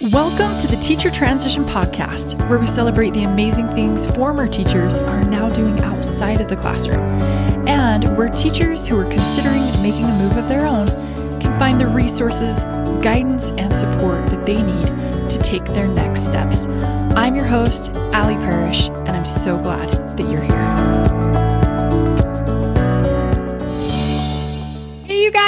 [0.00, 5.24] Welcome to the Teacher Transition Podcast, where we celebrate the amazing things former teachers are
[5.24, 7.00] now doing outside of the classroom,
[7.66, 10.86] and where teachers who are considering making a move of their own
[11.40, 12.62] can find the resources,
[13.02, 14.86] guidance, and support that they need
[15.30, 16.68] to take their next steps.
[17.16, 20.57] I'm your host, Allie Parrish, and I'm so glad that you're here.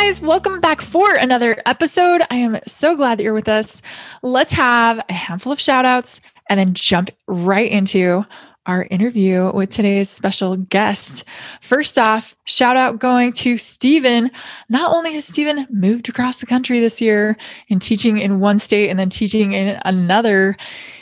[0.02, 0.22] Guys.
[0.22, 2.22] Welcome back for another episode.
[2.30, 3.82] I am so glad that you're with us.
[4.22, 8.24] Let's have a handful of shout outs and then jump right into
[8.64, 11.24] our interview with today's special guest.
[11.60, 14.30] First off, shout out going to Stephen.
[14.70, 17.36] Not only has Stephen moved across the country this year
[17.68, 20.56] and teaching in one state and then teaching in another,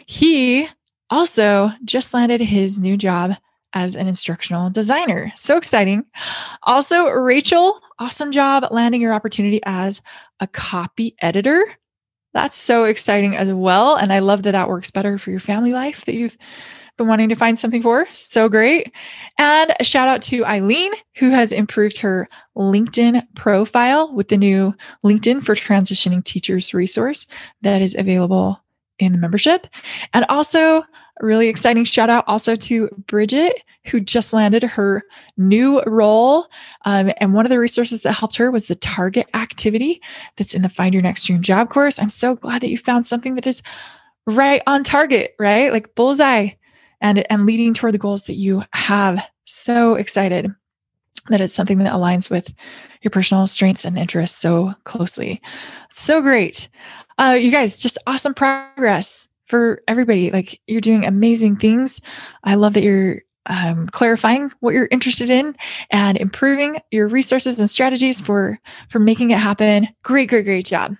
[0.06, 0.68] he
[1.08, 3.36] also just landed his new job
[3.72, 5.32] as an instructional designer.
[5.36, 6.04] So exciting.
[6.62, 10.00] Also, Rachel, awesome job landing your opportunity as
[10.40, 11.64] a copy editor.
[12.34, 13.96] That's so exciting as well.
[13.96, 16.36] And I love that that works better for your family life that you've
[16.96, 18.06] been wanting to find something for.
[18.12, 18.92] So great.
[19.38, 24.74] And a shout out to Eileen, who has improved her LinkedIn profile with the new
[25.04, 27.26] LinkedIn for Transitioning Teachers resource
[27.62, 28.62] that is available
[28.98, 29.68] in the membership.
[30.12, 30.82] And also,
[31.20, 35.02] really exciting shout out also to Bridget, who just landed her
[35.36, 36.46] new role.
[36.84, 40.02] Um, and one of the resources that helped her was the target activity
[40.36, 41.98] that's in the Find Your Next Dream job course.
[41.98, 43.62] I'm so glad that you found something that is
[44.26, 45.72] right on target, right?
[45.72, 46.50] Like bullseye
[47.00, 49.26] and, and leading toward the goals that you have.
[49.44, 50.54] So excited
[51.28, 52.54] that it's something that aligns with
[53.02, 55.40] your personal strengths and interests so closely.
[55.90, 56.68] So great.
[57.18, 60.30] Uh, you guys, just awesome progress for everybody.
[60.30, 62.00] Like you're doing amazing things.
[62.44, 65.56] I love that you're um, clarifying what you're interested in
[65.90, 69.88] and improving your resources and strategies for for making it happen.
[70.02, 70.94] Great, great, great job.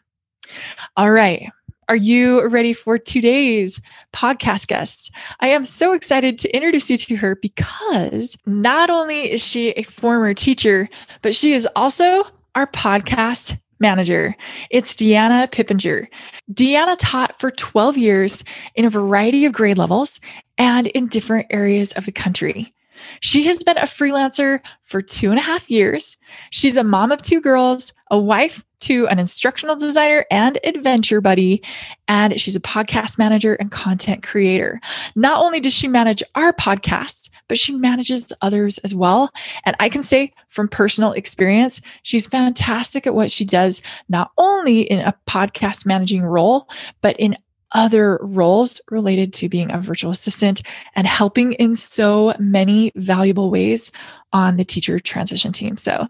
[0.97, 1.51] All right.
[1.89, 3.81] Are you ready for today's
[4.13, 5.11] podcast guest?
[5.41, 9.85] I am so excited to introduce you to her because not only is she a
[9.85, 10.91] former teacher,
[11.23, 12.25] but she is also
[12.55, 14.37] our podcast manager.
[14.71, 16.09] It's Dee-Anna Pippenger.
[16.53, 18.45] Dee-Anna taught for 12 years
[18.75, 20.21] in a variety of grade levels
[20.57, 22.73] and in different areas of the country.
[23.21, 26.17] She has been a freelancer for two and a half years.
[26.51, 31.63] She's a mom of two girls, a wife to an instructional designer and adventure buddy,
[32.07, 34.81] and she's a podcast manager and content creator.
[35.17, 39.31] Not only does she manage our podcast, but she manages others as well.
[39.65, 44.83] And I can say from personal experience, she's fantastic at what she does, not only
[44.83, 46.69] in a podcast managing role,
[47.01, 47.37] but in
[47.73, 50.63] other roles related to being a virtual assistant
[50.95, 53.93] and helping in so many valuable ways
[54.33, 55.77] on the teacher transition team.
[55.77, 56.07] So,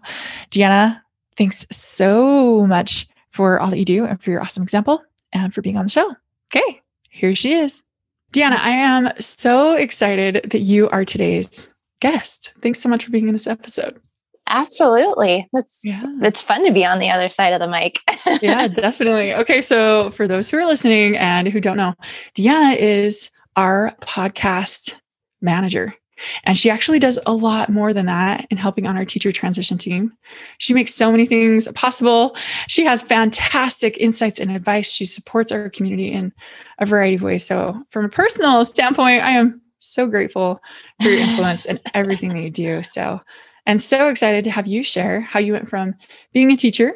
[0.51, 1.03] Dee-Anna,
[1.35, 5.61] thanks so much for all that you do and for your awesome example and for
[5.61, 6.15] being on the show.
[6.53, 7.83] Okay, here she is.
[8.31, 12.53] Dee-Anna, I am so excited that you are today's guest.
[12.61, 13.99] Thanks so much for being in this episode.
[14.47, 15.47] Absolutely.
[15.53, 16.03] That's yeah.
[16.21, 17.99] it's fun to be on the other side of the mic.
[18.41, 19.33] yeah, definitely.
[19.33, 21.95] Okay, so for those who are listening and who don't know,
[22.35, 24.95] Dee-Anna is our podcast
[25.41, 25.95] manager.
[26.43, 29.77] And she actually does a lot more than that in helping on our teacher transition
[29.77, 30.13] team.
[30.57, 32.35] She makes so many things possible.
[32.67, 34.91] She has fantastic insights and advice.
[34.91, 36.33] She supports our community in
[36.79, 37.45] a variety of ways.
[37.45, 40.61] So, from a personal standpoint, I am so grateful
[41.01, 42.83] for your influence and everything that you do.
[42.83, 43.21] So,
[43.65, 45.95] and so excited to have you share how you went from
[46.33, 46.93] being a teacher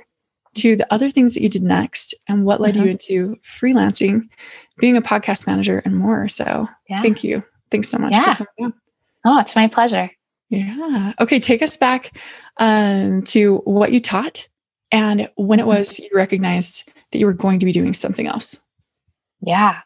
[0.55, 2.83] to the other things that you did next and what led mm-hmm.
[2.83, 4.29] you into freelancing,
[4.77, 6.27] being a podcast manager, and more.
[6.27, 7.01] So, yeah.
[7.01, 7.43] thank you.
[7.71, 8.13] Thanks so much.
[8.13, 8.69] Yeah.
[9.25, 10.09] Oh, it's my pleasure.
[10.49, 11.13] Yeah.
[11.19, 11.39] Okay.
[11.39, 12.15] Take us back
[12.57, 14.47] um, to what you taught
[14.91, 18.63] and when it was you recognized that you were going to be doing something else.
[19.41, 19.79] Yeah.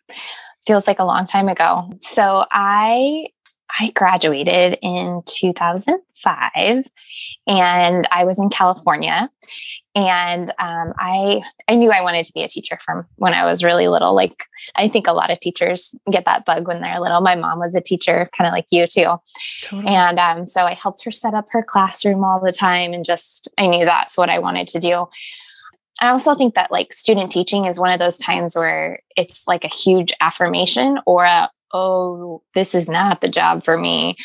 [0.65, 1.89] Feels like a long time ago.
[2.01, 3.27] So I
[3.79, 6.85] I graduated in 2005
[7.47, 9.29] and I was in California
[9.97, 13.63] and um, I I knew I wanted to be a teacher from when I was
[13.63, 14.13] really little.
[14.15, 14.45] Like
[14.75, 17.19] I think a lot of teachers get that bug when they're little.
[17.19, 19.15] My mom was a teacher, kind of like you too,
[19.63, 19.88] totally.
[19.88, 23.50] and um, so I helped her set up her classroom all the time, and just
[23.57, 25.07] I knew that's what I wanted to do.
[26.00, 29.63] I also think that like student teaching is one of those times where it's like
[29.63, 34.15] a huge affirmation or a oh, this is not the job for me.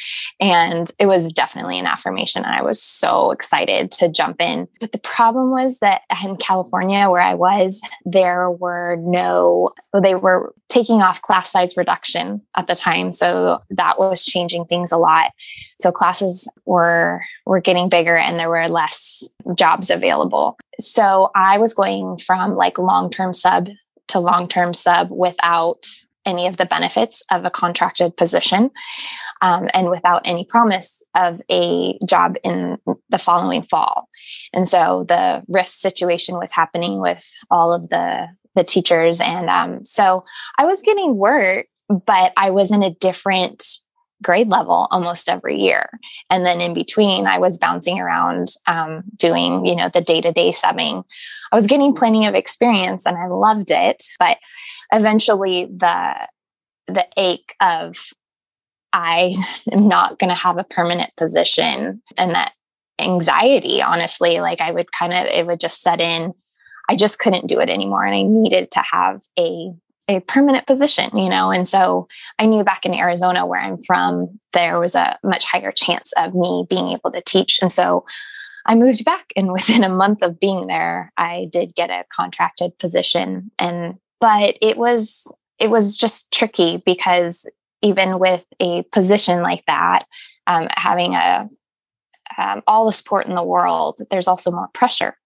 [0.41, 2.45] And it was definitely an affirmation.
[2.45, 4.69] And I was so excited to jump in.
[4.81, 9.71] But the problem was that in California, where I was, there were no,
[10.03, 13.13] they were taking off class size reduction at the time.
[13.13, 15.33] So that was changing things a lot.
[15.81, 19.23] So classes were were getting bigger and there were less
[19.57, 20.57] jobs available.
[20.81, 23.69] So I was going from like long-term sub
[24.09, 25.85] to long term sub without
[26.25, 28.71] any of the benefits of a contracted position
[29.41, 32.79] um, and without any promise of a job in
[33.11, 34.09] the following fall.
[34.53, 39.83] And so the rift situation was happening with all of the the teachers, and um,
[39.83, 40.25] so
[40.59, 43.65] I was getting work, but I was in a different
[44.23, 45.89] grade level almost every year.
[46.31, 50.33] And then in between, I was bouncing around um, doing, you know, the day to
[50.33, 51.05] day subbing.
[51.51, 54.39] I was getting plenty of experience and I loved it, but
[54.93, 56.29] eventually the
[56.87, 57.97] the ache of
[58.93, 59.35] I
[59.73, 62.53] am not going to have a permanent position and that
[62.99, 66.33] anxiety, honestly, like I would kind of, it would just set in.
[66.89, 68.05] I just couldn't do it anymore.
[68.05, 69.73] And I needed to have a,
[70.09, 71.51] a permanent position, you know?
[71.51, 72.09] And so
[72.39, 76.35] I knew back in Arizona, where I'm from, there was a much higher chance of
[76.35, 77.61] me being able to teach.
[77.63, 78.05] And so
[78.67, 79.33] I moved back.
[79.37, 83.51] And within a month of being there, I did get a contracted position.
[83.59, 85.27] And, but it was,
[85.59, 87.45] it was just tricky because
[87.83, 90.05] even with a position like that,
[90.47, 91.49] um, having a
[92.39, 95.17] um, all the support in the world, there's also more pressure.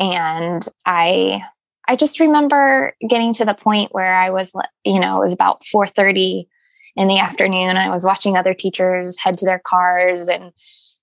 [0.00, 1.44] And I,
[1.86, 4.52] I just remember getting to the point where I was,
[4.84, 6.48] you know, it was about 4:30
[6.96, 7.76] in the afternoon.
[7.76, 10.52] I was watching other teachers head to their cars and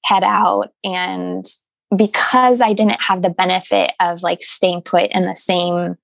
[0.04, 1.46] head out, and
[1.96, 5.96] because I didn't have the benefit of like staying put in the same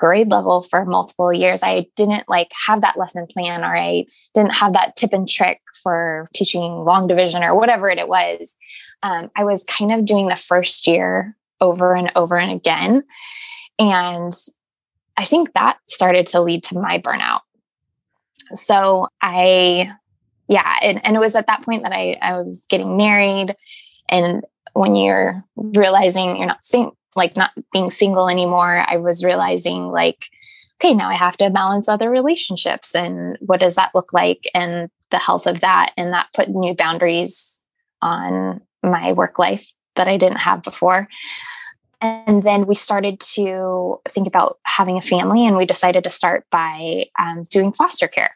[0.00, 1.62] grade level for multiple years.
[1.62, 5.60] I didn't like have that lesson plan or I didn't have that tip and trick
[5.82, 8.56] for teaching long division or whatever it was.
[9.02, 13.04] Um, I was kind of doing the first year over and over and again.
[13.78, 14.32] And
[15.18, 17.40] I think that started to lead to my burnout.
[18.54, 19.92] So I,
[20.48, 23.54] yeah, and, and it was at that point that I, I was getting married.
[24.08, 29.88] And when you're realizing you're not seeing like not being single anymore, I was realizing
[29.88, 30.26] like,
[30.80, 34.88] okay, now I have to balance other relationships and what does that look like and
[35.10, 35.92] the health of that.
[35.96, 37.60] And that put new boundaries
[38.00, 39.66] on my work life
[39.96, 41.08] that I didn't have before.
[42.00, 46.46] And then we started to think about having a family, and we decided to start
[46.50, 48.34] by um, doing foster care.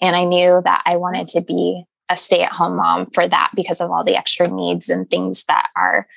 [0.00, 3.50] And I knew that I wanted to be a stay at home mom for that
[3.54, 6.08] because of all the extra needs and things that are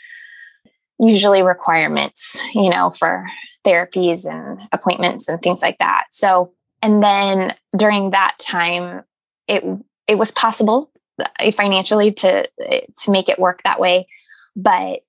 [1.00, 3.25] usually requirements, you know, for
[3.66, 6.06] therapies and appointments and things like that.
[6.12, 9.04] So, and then during that time,
[9.48, 9.63] it
[10.07, 14.07] it was possible uh, financially to to make it work that way,
[14.56, 15.04] but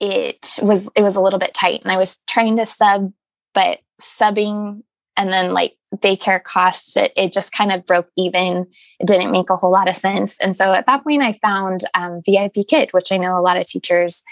[0.00, 3.12] it was it was a little bit tight, and I was trying to sub,
[3.54, 4.82] but subbing
[5.16, 8.66] and then like daycare costs it, it just kind of broke even
[9.00, 11.80] it didn't make a whole lot of sense and so at that point i found
[11.94, 14.22] um, vip kid which i know a lot of teachers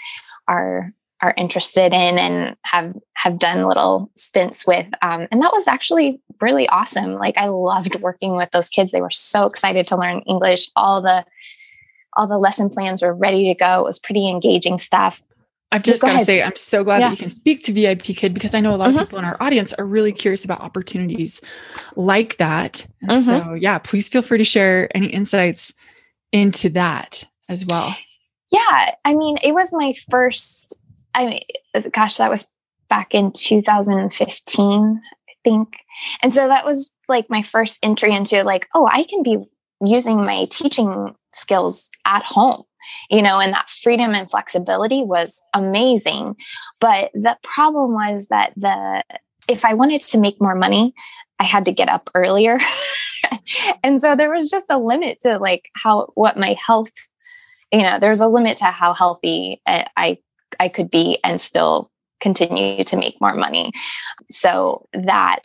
[0.49, 5.67] are are interested in and have have done little stints with um, and that was
[5.67, 9.97] actually really awesome like i loved working with those kids they were so excited to
[9.97, 11.23] learn english all the
[12.13, 15.23] all the lesson plans were ready to go it was pretty engaging stuff
[15.71, 17.09] I've just got to say, I'm so glad yeah.
[17.09, 18.97] that you can speak to VIP Kid because I know a lot mm-hmm.
[18.97, 21.41] of people in our audience are really curious about opportunities
[21.95, 22.87] like that.
[23.03, 23.49] And mm-hmm.
[23.49, 25.75] so, yeah, please feel free to share any insights
[26.31, 27.95] into that as well.
[28.51, 28.95] Yeah.
[29.05, 30.79] I mean, it was my first,
[31.13, 32.51] I mean, gosh, that was
[32.89, 35.77] back in 2015, I think.
[36.23, 39.37] And so that was like my first entry into like, oh, I can be
[39.85, 42.63] using my teaching skills at home
[43.09, 46.35] you know and that freedom and flexibility was amazing
[46.79, 49.03] but the problem was that the
[49.47, 50.93] if i wanted to make more money
[51.39, 52.57] i had to get up earlier
[53.83, 56.91] and so there was just a limit to like how what my health
[57.71, 60.17] you know there's a limit to how healthy I
[60.59, 63.71] I could be and still continue to make more money.
[64.29, 65.43] So that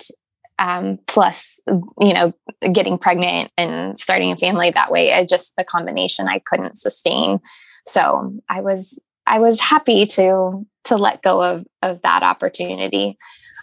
[0.58, 2.32] um, plus you know
[2.72, 7.40] getting pregnant and starting a family that way, I just the combination I couldn't sustain.
[7.86, 13.18] So I was I was happy to to let go of of that opportunity.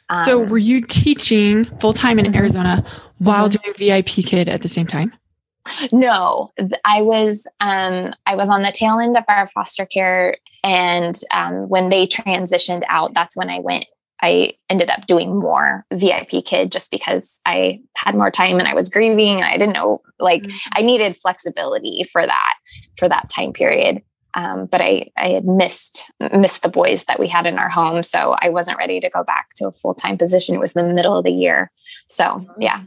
[0.10, 2.36] Um, so were you teaching full time in mm-hmm.
[2.36, 2.86] Arizona
[3.20, 3.62] while mm-hmm.
[3.62, 5.14] doing VIP Kid at the same time?
[5.92, 6.52] No,
[6.86, 11.70] I was um, I was on the tail end of our foster care, and um,
[11.70, 13.86] when they transitioned out, that's when I went.
[14.22, 18.76] I ended up doing more VIP kid just because I had more time and I
[18.76, 20.70] was grieving and I didn't know like mm-hmm.
[20.74, 22.54] I needed flexibility for that
[22.98, 24.04] for that time period.
[24.34, 28.04] Um, but I I had missed missed the boys that we had in our home,
[28.04, 30.56] so I wasn't ready to go back to a full time position.
[30.56, 31.70] It was the middle of the year,
[32.08, 32.84] so yeah.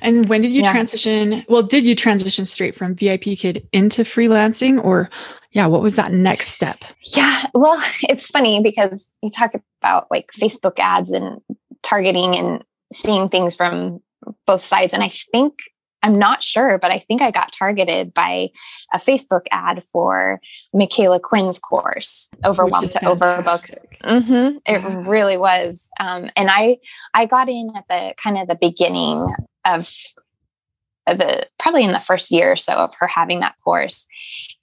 [0.00, 0.72] And when did you yeah.
[0.72, 1.44] transition?
[1.48, 5.10] Well, did you transition straight from VIP Kid into freelancing or
[5.52, 6.84] yeah, what was that next step?
[7.16, 11.40] Yeah, well, it's funny because you talk about like Facebook ads and
[11.82, 14.00] targeting and seeing things from
[14.46, 14.92] both sides.
[14.92, 15.54] And I think
[16.02, 18.50] I'm not sure, but I think I got targeted by
[18.92, 20.40] a Facebook ad for
[20.72, 23.74] Michaela Quinn's course, Overwhelmed to Overbook.
[24.04, 24.58] Mm-hmm.
[24.64, 25.04] It yeah.
[25.06, 25.88] really was.
[25.98, 26.78] Um, and I
[27.14, 29.26] I got in at the kind of the beginning
[29.64, 29.92] of
[31.06, 34.06] the probably in the first year or so of her having that course,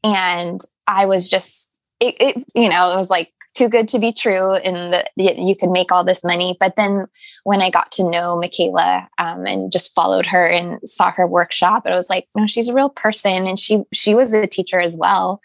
[0.04, 4.12] and I was just it, it you know it was like too good to be
[4.12, 6.58] true and that you could make all this money.
[6.60, 7.08] But then
[7.46, 11.88] when I got to know Michaela um, and just followed her and saw her workshop,
[11.88, 13.48] it was like, no, she's a real person.
[13.48, 15.42] And she, she was a teacher as well.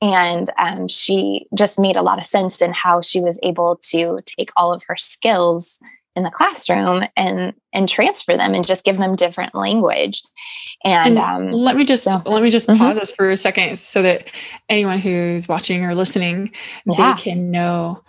[0.00, 4.20] And um, she just made a lot of sense in how she was able to
[4.24, 5.80] take all of her skills
[6.18, 10.22] in the classroom and and transfer them and just give them different language
[10.84, 12.78] and, and um, let me just so, let me just mm-hmm.
[12.78, 14.26] pause us for a second so that
[14.68, 16.50] anyone who's watching or listening
[16.84, 17.14] yeah.
[17.14, 18.02] they can know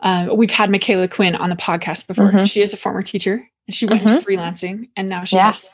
[0.00, 2.44] um, we've had michaela Quinn on the podcast before mm-hmm.
[2.44, 4.14] she is a former teacher and she went mm-hmm.
[4.14, 5.44] into freelancing and now she yeah.
[5.44, 5.72] helps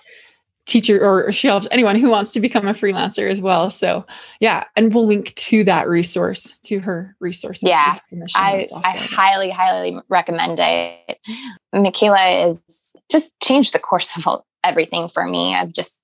[0.71, 3.71] teacher or she helps anyone who wants to become a freelancer as well.
[3.71, 4.07] So
[4.39, 7.61] yeah, and we'll link to that resource to her resource.
[7.63, 7.99] Yeah,
[8.37, 11.19] I, I highly, highly recommend it.
[11.73, 15.55] Michaela is just changed the course of everything for me.
[15.55, 16.01] I've just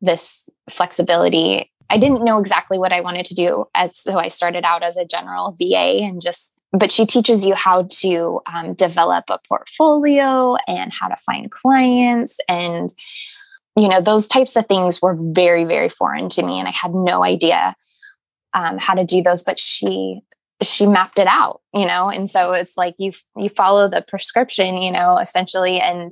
[0.00, 1.70] this flexibility.
[1.88, 4.96] I didn't know exactly what I wanted to do as so I started out as
[4.96, 10.54] a general VA and just but she teaches you how to um, develop a portfolio
[10.68, 12.94] and how to find clients and
[13.76, 16.58] you know, those types of things were very, very foreign to me.
[16.58, 17.74] And I had no idea
[18.54, 20.20] um, how to do those, but she,
[20.62, 22.10] she mapped it out, you know?
[22.10, 25.80] And so it's like you, you follow the prescription, you know, essentially.
[25.80, 26.10] And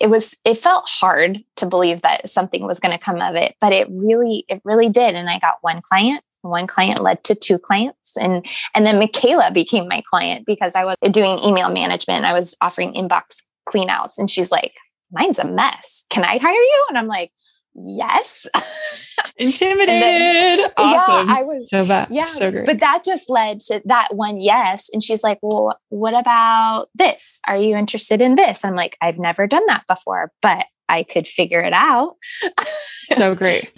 [0.00, 3.56] it was, it felt hard to believe that something was going to come of it,
[3.60, 5.14] but it really, it really did.
[5.14, 9.50] And I got one client one client led to two clients and and then michaela
[9.52, 14.30] became my client because I was doing email management I was offering inbox cleanouts and
[14.30, 14.72] she's like
[15.10, 16.04] mine's a mess.
[16.10, 16.86] Can I hire you?
[16.88, 17.32] And I'm like,
[17.74, 18.46] yes.
[19.36, 20.60] Intimidated.
[20.60, 21.28] then, awesome.
[21.28, 22.08] Yeah, I was so bad.
[22.10, 22.26] Yeah.
[22.26, 22.66] So great.
[22.66, 24.90] But that just led to that one yes.
[24.92, 27.40] And she's like, well, what about this?
[27.46, 28.64] Are you interested in this?
[28.64, 32.16] I'm like, I've never done that before, but I could figure it out.
[33.04, 33.72] so great.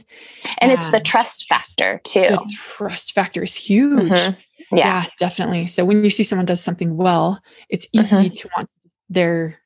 [0.59, 0.77] And yeah.
[0.77, 2.21] it's the trust factor too.
[2.21, 4.13] The trust factor is huge.
[4.13, 4.77] Mm-hmm.
[4.77, 5.03] Yeah.
[5.03, 5.07] yeah.
[5.19, 5.67] definitely.
[5.67, 8.35] So when you see someone does something well, it's easy mm-hmm.
[8.35, 8.71] to want
[9.11, 9.62] their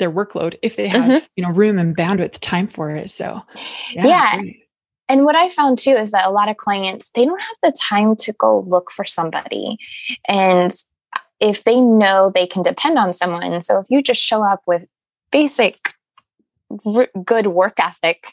[0.00, 1.24] their workload if they have mm-hmm.
[1.36, 3.40] you know room and bandwidth time for it so
[3.92, 4.40] yeah, yeah.
[5.08, 7.78] and what i found too is that a lot of clients they don't have the
[7.78, 9.78] time to go look for somebody
[10.26, 10.72] and
[11.38, 14.88] if they know they can depend on someone so if you just show up with
[15.30, 15.76] basic
[16.84, 18.32] r- good work ethic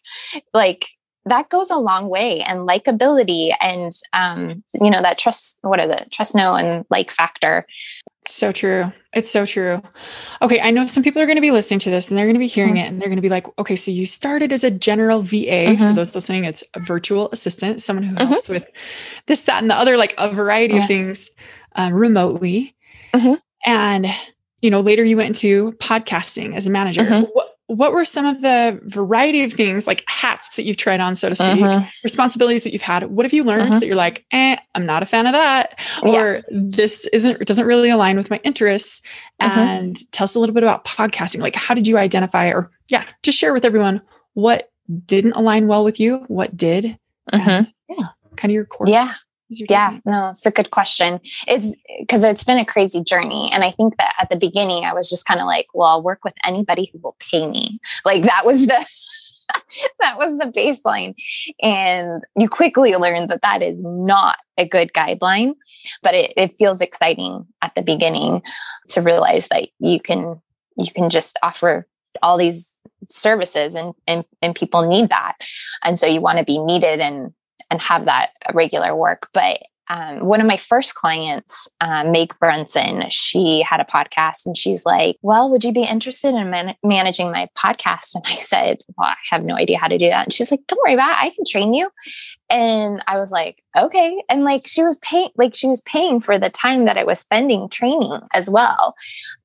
[0.54, 0.86] like
[1.26, 5.88] that goes a long way and likability and um, you know that trust what are
[5.88, 7.66] the trust know and like factor
[8.34, 8.92] so true.
[9.14, 9.82] It's so true.
[10.42, 12.36] Okay, I know some people are going to be listening to this and they're going
[12.36, 12.86] to be hearing mm-hmm.
[12.86, 15.36] it and they're going to be like, okay, so you started as a general VA.
[15.36, 15.88] Mm-hmm.
[15.88, 18.28] For those listening, it's a virtual assistant, someone who mm-hmm.
[18.28, 18.66] helps with
[19.26, 21.30] this, that, and the other, like a variety of things
[21.76, 22.76] um, remotely.
[23.14, 23.36] Mm-hmm.
[23.66, 24.08] And,
[24.62, 27.04] you know, later you went into podcasting as a manager.
[27.04, 27.26] Mm-hmm.
[27.32, 31.16] What, what were some of the variety of things like hats that you've tried on,
[31.16, 31.86] so to speak, mm-hmm.
[32.04, 33.04] responsibilities that you've had?
[33.04, 33.80] What have you learned mm-hmm.
[33.80, 36.22] that you're like, eh, I'm not a fan of that, yeah.
[36.22, 39.02] or this isn't doesn't really align with my interests?
[39.42, 39.60] Mm-hmm.
[39.60, 41.42] And tell us a little bit about podcasting.
[41.42, 44.02] Like, how did you identify, or yeah, just share with everyone
[44.34, 44.72] what
[45.06, 46.98] didn't align well with you, what did,
[47.34, 47.94] and mm-hmm.
[48.00, 48.08] yeah,
[48.38, 48.90] kind of your course.
[48.90, 49.12] Yeah,
[49.50, 51.20] yeah, no, it's a good question.
[51.48, 53.50] It's because it's been a crazy journey.
[53.54, 56.04] And I think that at the beginning, I was just kind of like, well, I'll
[56.04, 57.80] work with anybody who will pay me.
[58.06, 58.86] Like that was the.
[60.02, 61.16] that was the baseline.
[61.62, 65.54] And you quickly learn that that is not a good guideline,
[66.04, 68.42] but it, it feels exciting at the beginning
[68.90, 70.42] to realize that you can
[70.76, 71.88] you can just offer
[72.22, 72.78] all these
[73.10, 75.36] services and, and and people need that
[75.84, 77.32] and so you want to be needed and
[77.70, 79.30] and have that regular work.
[79.34, 79.60] But
[79.90, 84.86] um, one of my first clients, um, Meg Brunson, she had a podcast and she's
[84.86, 88.16] like, Well, would you be interested in man- managing my podcast?
[88.16, 90.26] And I said, Well, I have no idea how to do that.
[90.26, 91.26] And she's like, Don't worry about it.
[91.26, 91.90] I can train you.
[92.50, 94.22] And I was like, Okay.
[94.30, 97.20] And like she was paying, like she was paying for the time that I was
[97.20, 98.94] spending training as well,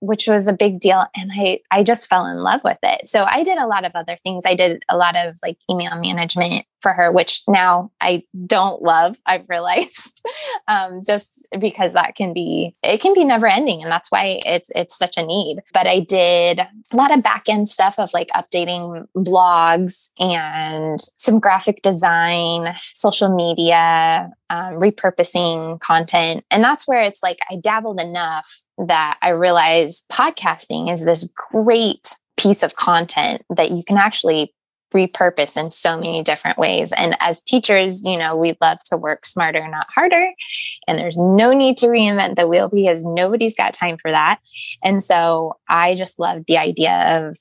[0.01, 1.07] which was a big deal.
[1.17, 3.07] And I, I just fell in love with it.
[3.07, 4.45] So I did a lot of other things.
[4.45, 9.17] I did a lot of like email management for her, which now I don't love,
[9.27, 10.25] I've realized,
[10.69, 13.83] um, just because that can be, it can be never ending.
[13.83, 15.61] And that's why it's, it's such a need.
[15.73, 21.39] But I did a lot of back end stuff of like updating blogs and some
[21.39, 26.45] graphic design, social media, um, repurposing content.
[26.51, 32.17] And that's where it's like I dabbled enough that I realized podcasting is this great
[32.37, 34.53] piece of content that you can actually
[34.93, 36.93] repurpose in so many different ways.
[36.93, 40.31] And as teachers, you know, we love to work smarter, not harder.
[40.87, 44.39] And there's no need to reinvent the wheel because nobody's got time for that.
[44.83, 47.37] And so I just love the idea of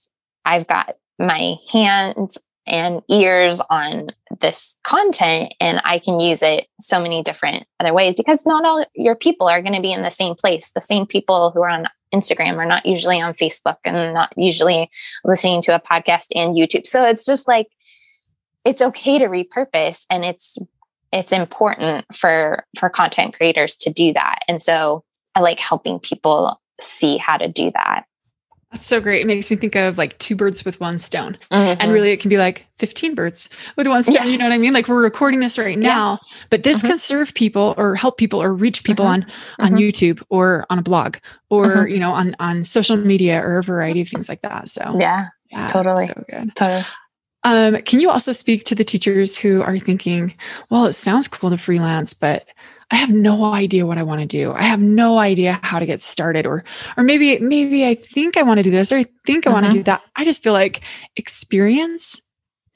[0.45, 2.37] I've got my hands
[2.67, 8.13] and ears on this content and I can use it so many different other ways
[8.15, 10.71] because not all your people are going to be in the same place.
[10.71, 14.89] The same people who are on Instagram are not usually on Facebook and not usually
[15.23, 16.85] listening to a podcast and YouTube.
[16.85, 17.67] So it's just like
[18.65, 20.57] it's okay to repurpose and it's
[21.11, 24.39] it's important for for content creators to do that.
[24.47, 25.03] And so
[25.35, 28.03] I like helping people see how to do that.
[28.71, 29.21] That's so great.
[29.21, 31.37] It makes me think of like two birds with one stone.
[31.51, 31.81] Mm-hmm.
[31.81, 34.13] And really, it can be like 15 birds with one stone.
[34.13, 34.31] Yes.
[34.31, 34.73] You know what I mean?
[34.73, 36.37] Like we're recording this right now, yeah.
[36.49, 36.87] but this mm-hmm.
[36.87, 39.29] can serve people or help people or reach people mm-hmm.
[39.59, 39.77] on on mm-hmm.
[39.77, 41.17] YouTube or on a blog
[41.49, 41.93] or, mm-hmm.
[41.93, 44.69] you know, on on social media or a variety of things like that.
[44.69, 46.05] So, yeah, yeah totally.
[46.05, 46.55] So good.
[46.55, 46.85] Totally.
[47.43, 50.35] Um, can you also speak to the teachers who are thinking,
[50.69, 52.45] well, it sounds cool to freelance, but
[52.91, 54.51] I have no idea what I want to do.
[54.51, 56.63] I have no idea how to get started or
[56.97, 59.61] or maybe maybe I think I want to do this or I think I mm-hmm.
[59.61, 60.01] want to do that.
[60.15, 60.81] I just feel like
[61.15, 62.21] experience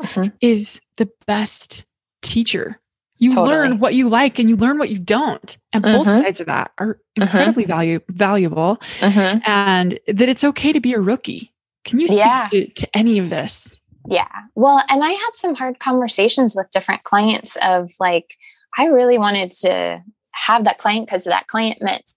[0.01, 0.29] mm-hmm.
[0.41, 1.85] is the best
[2.21, 2.79] teacher.
[3.17, 3.55] You totally.
[3.55, 5.57] learn what you like and you learn what you don't.
[5.71, 5.97] And mm-hmm.
[5.97, 7.21] both sides of that are mm-hmm.
[7.21, 9.39] incredibly value, valuable mm-hmm.
[9.45, 11.53] and that it's okay to be a rookie.
[11.83, 12.49] Can you speak yeah.
[12.51, 13.79] to, to any of this?
[14.07, 14.27] Yeah.
[14.55, 18.37] Well, and I had some hard conversations with different clients of like,
[18.77, 20.03] I really wanted to
[20.33, 22.13] have that client because that client meant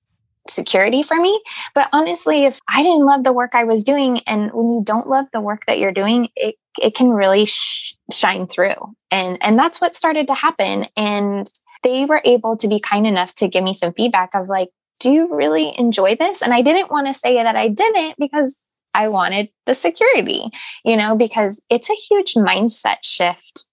[0.49, 1.41] security for me.
[1.75, 5.09] But honestly, if I didn't love the work I was doing, and when you don't
[5.09, 8.75] love the work that you're doing, it it can really sh- shine through,
[9.11, 10.87] and and that's what started to happen.
[10.97, 11.47] And
[11.83, 15.11] they were able to be kind enough to give me some feedback of like, do
[15.11, 16.43] you really enjoy this?
[16.43, 18.61] And I didn't want to say that I didn't because
[18.95, 20.51] I wanted the security,
[20.85, 23.68] you know, because it's a huge mindset shift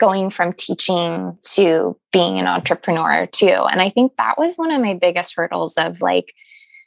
[0.00, 3.66] going from teaching to being an entrepreneur too.
[3.70, 6.34] And I think that was one of my biggest hurdles of like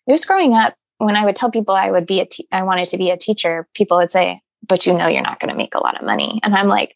[0.10, 2.88] just growing up when I would tell people I would be a te- I wanted
[2.88, 5.76] to be a teacher, people would say, "But you know you're not going to make
[5.76, 6.95] a lot of money." And I'm like,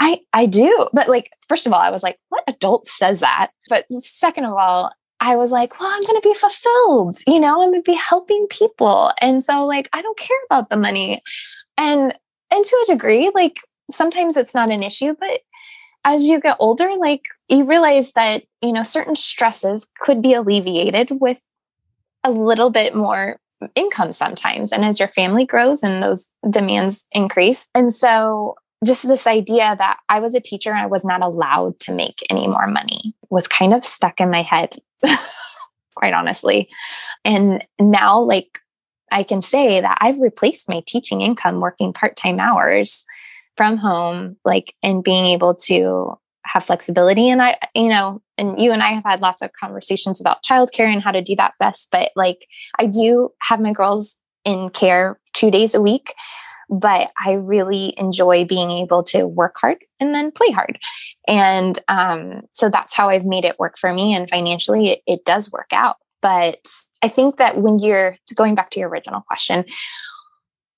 [0.00, 0.88] I I do.
[0.92, 3.50] But like first of all, I was like, what adult says that?
[3.68, 7.18] But second of all, I was like, well, I'm going to be fulfilled.
[7.26, 9.12] You know, I'm going to be helping people.
[9.20, 11.22] And so like I don't care about the money.
[11.78, 12.14] And
[12.50, 13.56] and to a degree, like
[13.90, 15.40] sometimes it's not an issue, but
[16.04, 21.10] as you get older, like you realize that, you know, certain stresses could be alleviated
[21.20, 21.38] with
[22.22, 23.40] a little bit more
[23.74, 24.72] income sometimes.
[24.72, 27.68] And as your family grows and those demands increase.
[27.74, 31.80] And so just this idea that I was a teacher and I was not allowed
[31.80, 34.74] to make any more money was kind of stuck in my head,
[35.96, 36.68] quite honestly.
[37.24, 38.60] And now, like,
[39.10, 43.04] I can say that I've replaced my teaching income working part time hours
[43.56, 47.28] from home, like, and being able to have flexibility.
[47.28, 50.92] And I, you know, and you and I have had lots of conversations about childcare
[50.92, 51.88] and how to do that best.
[51.90, 52.46] But like,
[52.78, 56.14] I do have my girls in care two days a week,
[56.70, 60.78] but I really enjoy being able to work hard and then play hard.
[61.26, 64.14] And um, so that's how I've made it work for me.
[64.14, 65.96] And financially, it, it does work out.
[66.22, 66.66] But
[67.02, 69.64] I think that when you're going back to your original question,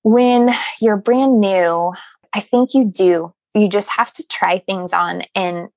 [0.03, 0.49] when
[0.81, 1.93] you're brand new,
[2.33, 3.33] I think you do.
[3.53, 5.69] You just have to try things on and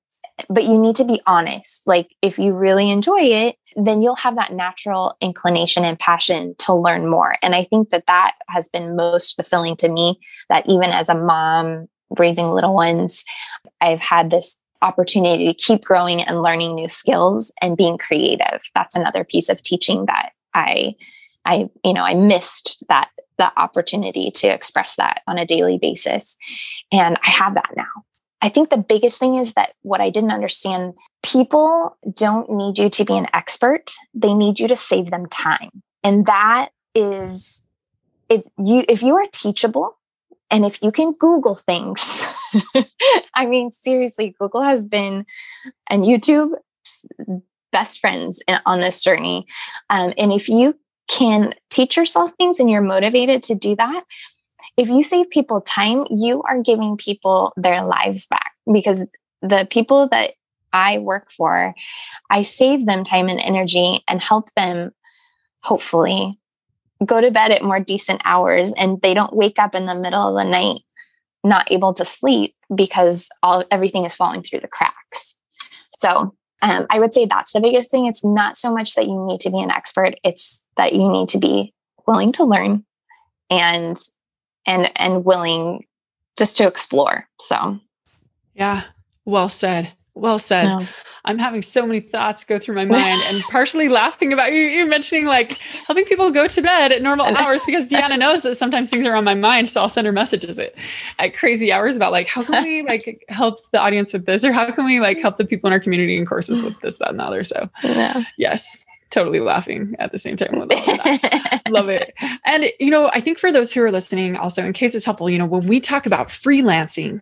[0.48, 1.82] but you need to be honest.
[1.86, 6.74] Like if you really enjoy it, then you'll have that natural inclination and passion to
[6.74, 7.36] learn more.
[7.42, 11.14] And I think that that has been most fulfilling to me that even as a
[11.14, 11.88] mom
[12.18, 13.24] raising little ones,
[13.80, 18.62] I've had this opportunity to keep growing and learning new skills and being creative.
[18.74, 20.94] That's another piece of teaching that I
[21.44, 23.10] I you know, I missed that
[23.42, 26.37] the opportunity to express that on a daily basis.
[26.92, 28.05] And I have that now.
[28.40, 32.88] I think the biggest thing is that what I didn't understand people don't need you
[32.90, 35.83] to be an expert, they need you to save them time.
[36.05, 37.64] And that is
[38.28, 39.98] if you if you are teachable
[40.50, 42.26] and if you can google things
[43.35, 45.24] i mean seriously google has been
[45.88, 46.50] and youtube
[47.72, 49.46] best friends on this journey
[49.88, 50.74] um, and if you
[51.08, 54.04] can teach yourself things and you're motivated to do that,
[54.76, 59.04] if you save people time, you are giving people their lives back because
[59.42, 60.32] the people that
[60.72, 61.74] I work for,
[62.30, 64.92] I save them time and energy and help them
[65.62, 66.38] hopefully
[67.04, 70.36] go to bed at more decent hours and they don't wake up in the middle
[70.36, 70.82] of the night
[71.44, 75.36] not able to sleep because all everything is falling through the cracks.
[75.98, 78.06] So um, I would say that's the biggest thing.
[78.06, 81.28] It's not so much that you need to be an expert, it's that you need
[81.28, 81.72] to be
[82.06, 82.85] willing to learn
[83.50, 83.96] and
[84.66, 85.87] and and willing
[86.38, 87.28] just to explore.
[87.40, 87.78] So,
[88.54, 88.85] yeah,
[89.24, 89.92] well said.
[90.14, 90.64] Well said.
[90.64, 90.87] No.
[91.24, 94.62] I'm having so many thoughts go through my mind and partially laughing about you.
[94.62, 98.56] You're mentioning like helping people go to bed at normal hours because Dee-Anna knows that
[98.56, 99.70] sometimes things are on my mind.
[99.70, 100.74] So I'll send her messages at,
[101.18, 104.44] at crazy hours about like, how can we like help the audience with this?
[104.44, 106.66] Or how can we like help the people in our community and courses mm.
[106.66, 107.44] with this, that, and the other?
[107.44, 108.24] So yeah.
[108.37, 111.62] yes, totally laughing at the same time with all that.
[111.68, 112.12] Love it.
[112.44, 115.31] And, you know, I think for those who are listening, also in case it's helpful,
[115.31, 117.20] you know, when we talk about freelancing,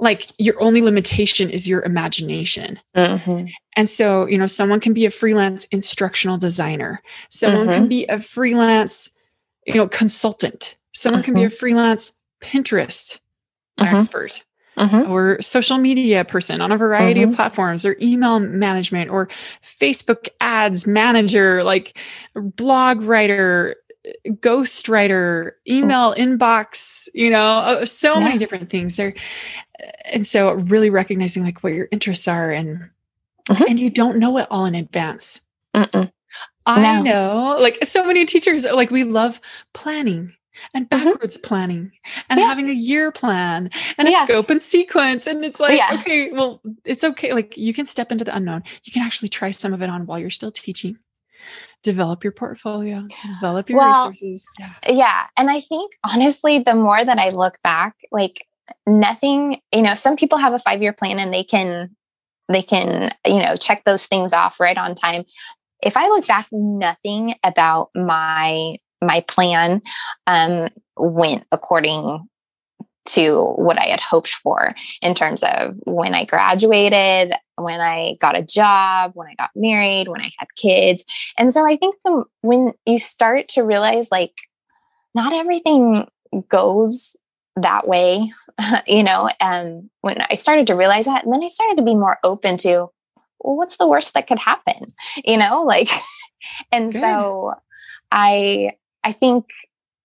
[0.00, 2.80] like your only limitation is your imagination.
[2.96, 3.46] Mm-hmm.
[3.76, 7.76] And so, you know, someone can be a freelance instructional designer, someone mm-hmm.
[7.76, 9.10] can be a freelance,
[9.66, 11.26] you know, consultant, someone mm-hmm.
[11.26, 11.56] can be a mm-hmm.
[11.56, 13.20] freelance Pinterest
[13.78, 13.94] mm-hmm.
[13.94, 14.42] expert.
[14.78, 15.12] Mm-hmm.
[15.12, 19.28] Or social media person on a variety of platforms, or email management, or
[19.62, 21.98] Facebook ads manager, like
[22.34, 23.76] blog writer,
[24.40, 28.20] ghost writer, email inbox, you know, uh, so yeah.
[28.20, 29.12] many different things there
[30.04, 32.90] and so really recognizing like what your interests are and
[33.48, 33.64] mm-hmm.
[33.68, 35.40] and you don't know it all in advance
[35.74, 36.10] Mm-mm.
[36.66, 37.02] i no.
[37.02, 39.40] know like so many teachers like we love
[39.72, 40.34] planning
[40.74, 41.04] and mm-hmm.
[41.04, 41.46] backwards mm-hmm.
[41.46, 41.92] planning
[42.28, 42.46] and yeah.
[42.46, 44.22] having a year plan and yeah.
[44.22, 45.98] a scope and sequence and it's like yeah.
[46.00, 49.50] okay well it's okay like you can step into the unknown you can actually try
[49.50, 50.98] some of it on while you're still teaching
[51.82, 54.72] develop your portfolio develop your well, resources yeah.
[54.88, 58.46] yeah and i think honestly the more that i look back like
[58.86, 61.94] nothing, you know, some people have a five year plan and they can,
[62.48, 65.24] they can, you know, check those things off right on time.
[65.82, 69.82] If I look back, nothing about my, my plan
[70.26, 72.26] um, went according
[73.04, 78.36] to what I had hoped for in terms of when I graduated, when I got
[78.36, 81.04] a job, when I got married, when I had kids.
[81.36, 84.34] And so I think the, when you start to realize like
[85.14, 86.06] not everything
[86.48, 87.16] goes
[87.56, 88.32] that way
[88.86, 91.94] you know and when i started to realize that and then i started to be
[91.94, 92.88] more open to
[93.40, 94.86] well what's the worst that could happen
[95.24, 95.90] you know like
[96.72, 97.00] and Good.
[97.00, 97.52] so
[98.10, 98.72] i
[99.04, 99.46] i think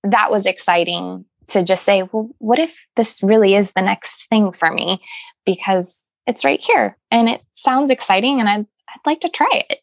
[0.04, 4.52] that was exciting to just say well what if this really is the next thing
[4.52, 5.02] for me
[5.46, 9.80] because it's right here and it sounds exciting and i'd, I'd like to try it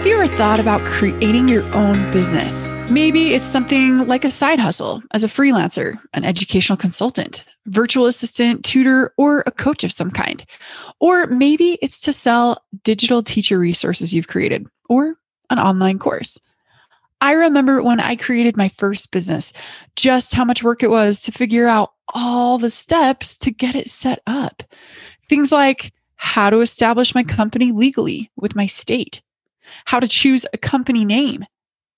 [0.00, 2.70] Have you ever thought about creating your own business?
[2.88, 8.64] Maybe it's something like a side hustle as a freelancer, an educational consultant, virtual assistant,
[8.64, 10.46] tutor, or a coach of some kind.
[11.00, 15.16] Or maybe it's to sell digital teacher resources you've created or
[15.48, 16.38] an online course.
[17.22, 19.54] I remember when I created my first business,
[19.96, 23.88] just how much work it was to figure out all the steps to get it
[23.88, 24.62] set up.
[25.28, 29.22] Things like how to establish my company legally with my state
[29.86, 31.44] how to choose a company name,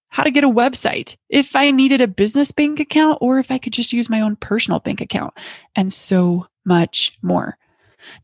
[0.09, 3.59] how to get a website, if I needed a business bank account, or if I
[3.59, 5.35] could just use my own personal bank account,
[5.75, 7.59] and so much more.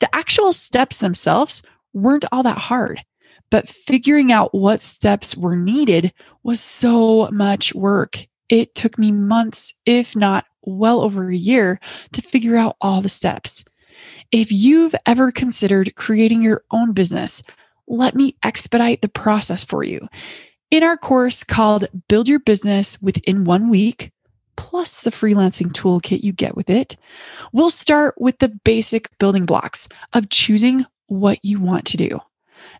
[0.00, 3.04] The actual steps themselves weren't all that hard,
[3.50, 8.26] but figuring out what steps were needed was so much work.
[8.48, 11.80] It took me months, if not well over a year,
[12.12, 13.64] to figure out all the steps.
[14.30, 17.42] If you've ever considered creating your own business,
[17.86, 20.08] let me expedite the process for you.
[20.70, 24.12] In our course called Build Your Business Within One Week,
[24.56, 26.96] plus the freelancing toolkit you get with it,
[27.52, 32.20] we'll start with the basic building blocks of choosing what you want to do.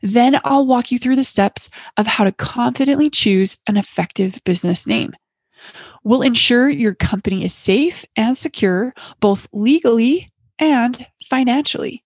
[0.02, 4.87] Then I'll walk you through the steps of how to confidently choose an effective business
[4.87, 5.14] name.
[6.04, 12.04] We'll ensure your company is safe and secure, both legally and financially.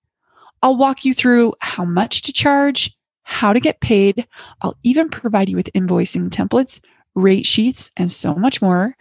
[0.62, 4.26] I'll walk you through how much to charge, how to get paid.
[4.60, 6.80] I'll even provide you with invoicing templates,
[7.14, 8.96] rate sheets, and so much more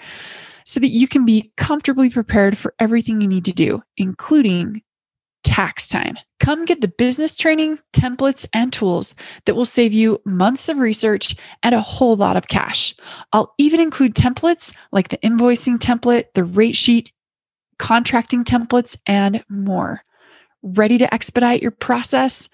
[0.65, 4.82] so that you can be comfortably prepared for everything you need to do, including
[5.52, 6.18] tax time.
[6.40, 9.14] Come get the business training, templates, and tools
[9.46, 12.96] that will save you months of research and a whole lot of cash.
[13.34, 17.12] I'll even include templates like the invoicing template, the rate sheet,
[17.80, 20.04] contracting templates, and more.
[20.64, 22.48] Ready to expedite your process?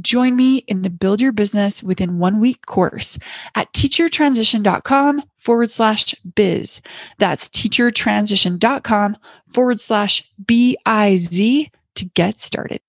[0.00, 3.18] Join me in the Build Your Business Within One Week course
[3.56, 6.80] at teachertransition.com forward slash biz.
[7.18, 9.16] That's teachertransition.com
[9.48, 12.80] forward slash B I Z to get started.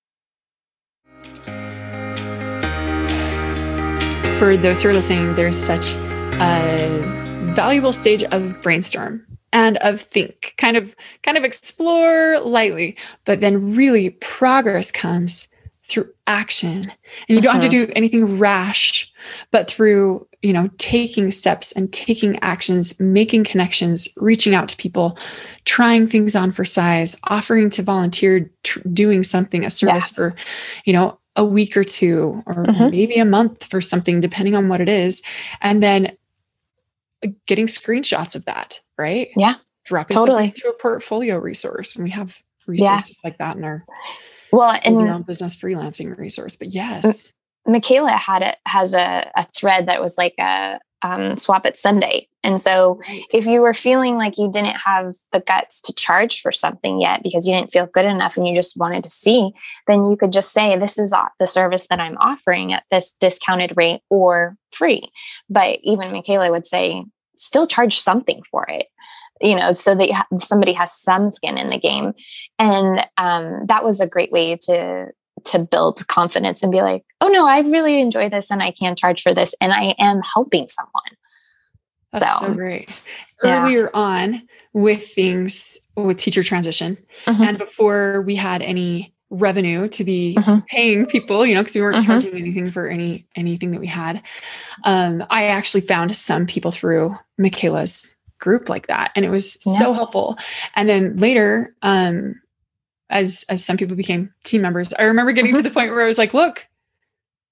[4.37, 5.93] For those who are listening, there's such
[6.39, 13.39] a valuable stage of brainstorm and of think kind of kind of explore lightly but
[13.39, 15.47] then really progress comes
[15.83, 17.87] through action and you don't have to uh-huh.
[17.87, 19.11] do anything rash
[19.51, 25.17] but through you know, taking steps and taking actions, making connections, reaching out to people,
[25.65, 30.15] trying things on for size, offering to volunteer, tr- doing something, a service yeah.
[30.15, 30.35] for,
[30.85, 32.89] you know, a week or two, or mm-hmm.
[32.89, 35.21] maybe a month for something, depending on what it is.
[35.61, 36.15] And then
[37.45, 39.29] getting screenshots of that, right?
[39.35, 39.55] Yeah.
[39.85, 41.95] Dropping totally to a portfolio resource.
[41.95, 43.27] And we have resources yeah.
[43.27, 43.85] like that in our
[44.51, 46.55] well and your own business freelancing resource.
[46.55, 47.31] But yes.
[47.67, 52.27] Michaela had it has a, a thread that was like a um, swap it Sunday.
[52.43, 53.23] And so right.
[53.31, 57.21] if you were feeling like you didn't have the guts to charge for something yet
[57.23, 59.51] because you didn't feel good enough and you just wanted to see,
[59.87, 63.73] then you could just say, this is the service that I'm offering at this discounted
[63.75, 65.11] rate or free.
[65.49, 68.87] But even Michaela would say, still charge something for it
[69.39, 72.13] you know so that somebody has some skin in the game
[72.57, 75.07] and um, that was a great way to
[75.45, 78.95] to build confidence and be like, oh no, I really enjoy this and I can
[78.95, 81.17] charge for this and I am helping someone.
[82.13, 82.89] That's so, so great.
[83.43, 83.63] Yeah.
[83.63, 87.43] Earlier on with things with teacher transition mm-hmm.
[87.43, 90.59] and before we had any revenue to be mm-hmm.
[90.67, 92.11] paying people, you know, because we weren't mm-hmm.
[92.11, 94.21] charging anything for any anything that we had.
[94.83, 99.11] Um, I actually found some people through Michaela's group like that.
[99.15, 99.77] And it was yeah.
[99.77, 100.37] so helpful.
[100.75, 102.35] And then later, um,
[103.09, 104.93] as as some people became team members.
[104.93, 105.63] I remember getting mm-hmm.
[105.63, 106.67] to the point where I was like, look,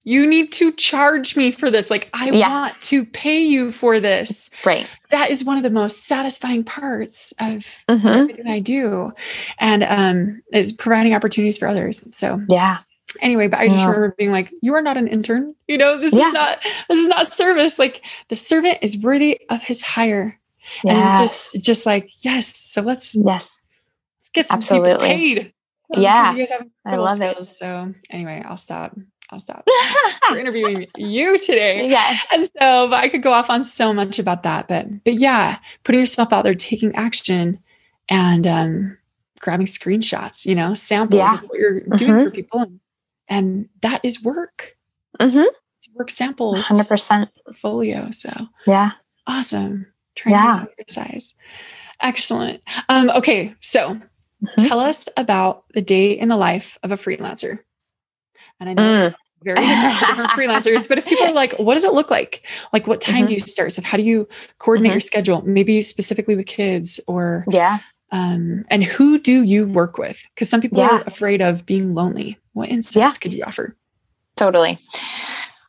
[0.03, 1.89] you need to charge me for this.
[1.89, 2.49] Like, I yeah.
[2.49, 4.49] want to pay you for this.
[4.63, 4.87] Right.
[5.09, 8.07] That is one of the most satisfying parts of mm-hmm.
[8.07, 9.13] everything I do.
[9.57, 12.15] And um is providing opportunities for others.
[12.15, 12.79] So yeah.
[13.21, 13.87] Anyway, but I just yeah.
[13.87, 15.51] remember being like, you are not an intern.
[15.67, 16.27] You know, this yeah.
[16.27, 17.79] is not this is not service.
[17.79, 20.39] Like the servant is worthy of his hire.
[20.83, 20.95] Yes.
[20.95, 22.53] And just just like, yes.
[22.55, 23.59] So let's yes
[24.35, 25.07] get some Absolutely.
[25.07, 25.51] paid.
[25.95, 26.31] Yeah.
[26.33, 27.51] You guys have I love skills.
[27.51, 27.55] it.
[27.57, 28.97] So anyway, I'll stop.
[29.29, 29.67] I'll stop.
[30.31, 31.87] We're interviewing you today.
[31.87, 32.17] Yeah.
[32.33, 34.67] And so I could go off on so much about that.
[34.67, 37.59] But but yeah, putting yourself out there, taking action
[38.09, 38.97] and um
[39.39, 41.35] grabbing screenshots, you know, samples yeah.
[41.35, 41.95] of what you're mm-hmm.
[41.95, 42.59] doing for people.
[42.61, 42.79] And,
[43.27, 44.75] and that is work.
[45.19, 45.53] Mm-hmm.
[45.77, 46.63] It's work samples.
[46.63, 48.09] 100% portfolio.
[48.09, 48.31] So
[48.65, 48.93] yeah.
[49.27, 49.85] Awesome.
[50.15, 50.65] Training yeah.
[50.79, 51.35] exercise.
[52.01, 52.61] Excellent.
[52.89, 53.55] Um, okay.
[53.61, 53.99] So
[54.43, 54.67] Mm-hmm.
[54.67, 57.59] Tell us about the day in the life of a freelancer.
[58.59, 59.07] And I know mm.
[59.07, 62.45] it's very different freelancers, but if people are like, what does it look like?
[62.71, 63.25] Like, what time mm-hmm.
[63.27, 63.71] do you start?
[63.73, 64.27] So, how do you
[64.59, 64.95] coordinate mm-hmm.
[64.95, 65.41] your schedule?
[65.41, 67.79] Maybe specifically with kids or, yeah.
[68.11, 70.23] Um, and who do you work with?
[70.33, 70.99] Because some people yeah.
[70.99, 72.37] are afraid of being lonely.
[72.53, 73.11] What insights yeah.
[73.11, 73.75] could you offer?
[74.37, 74.79] Totally.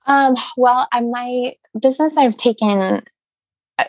[0.07, 3.03] Um, well, my business, I've taken
[3.79, 3.85] uh,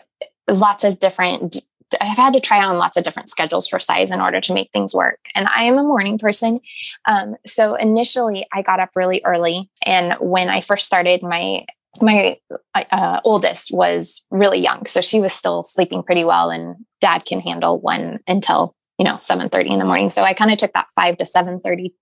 [0.48, 1.58] lots of different
[2.00, 4.70] I've had to try on lots of different schedules for size in order to make
[4.72, 5.18] things work.
[5.34, 6.60] And I am a morning person.
[7.06, 9.70] Um, so initially, I got up really early.
[9.84, 11.64] And when I first started, my
[12.00, 12.38] my
[12.74, 17.40] uh, oldest was really young, so she was still sleeping pretty well, and Dad can
[17.40, 20.10] handle one until you know seven thirty in the morning.
[20.10, 21.94] So I kind of took that five to seven thirty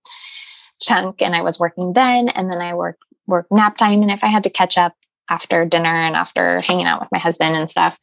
[0.81, 4.23] chunk, and I was working then, and then I worked work nap time, and if
[4.23, 4.93] I had to catch up
[5.29, 7.97] after dinner and after hanging out with my husband and stuff,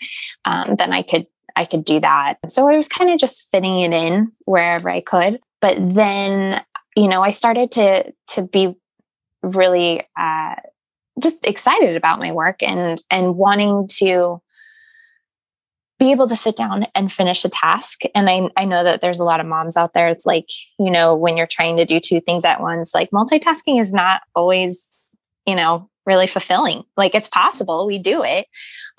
[0.45, 2.37] um, then I could I could do that.
[2.49, 5.41] So I was kind of just fitting it in wherever I could.
[5.61, 6.63] But then,
[6.97, 8.75] you know, I started to to be
[9.43, 10.55] really uh,
[11.23, 14.41] just excited about my work and and wanting to
[15.99, 18.01] be able to sit down and finish a task.
[18.15, 20.09] And I, I know that there's a lot of moms out there.
[20.09, 23.81] It's like, you know, when you're trying to do two things at once, like multitasking
[23.81, 24.87] is not always,
[25.47, 26.85] you know, really fulfilling.
[26.97, 28.47] Like it's possible, we do it.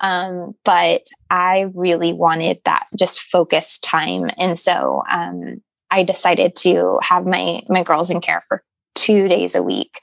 [0.00, 4.30] Um, but I really wanted that just focused time.
[4.38, 8.62] And so um, I decided to have my my girls in care for
[8.94, 10.00] two days a week.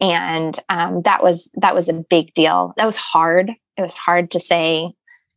[0.00, 2.74] And um, that was that was a big deal.
[2.76, 3.52] That was hard.
[3.76, 4.92] It was hard to say,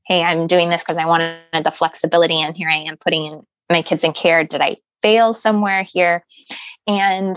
[0.07, 2.41] hey, I'm doing this because I wanted the flexibility.
[2.41, 4.43] And here I am putting my kids in care.
[4.43, 6.23] Did I fail somewhere here?
[6.87, 7.35] And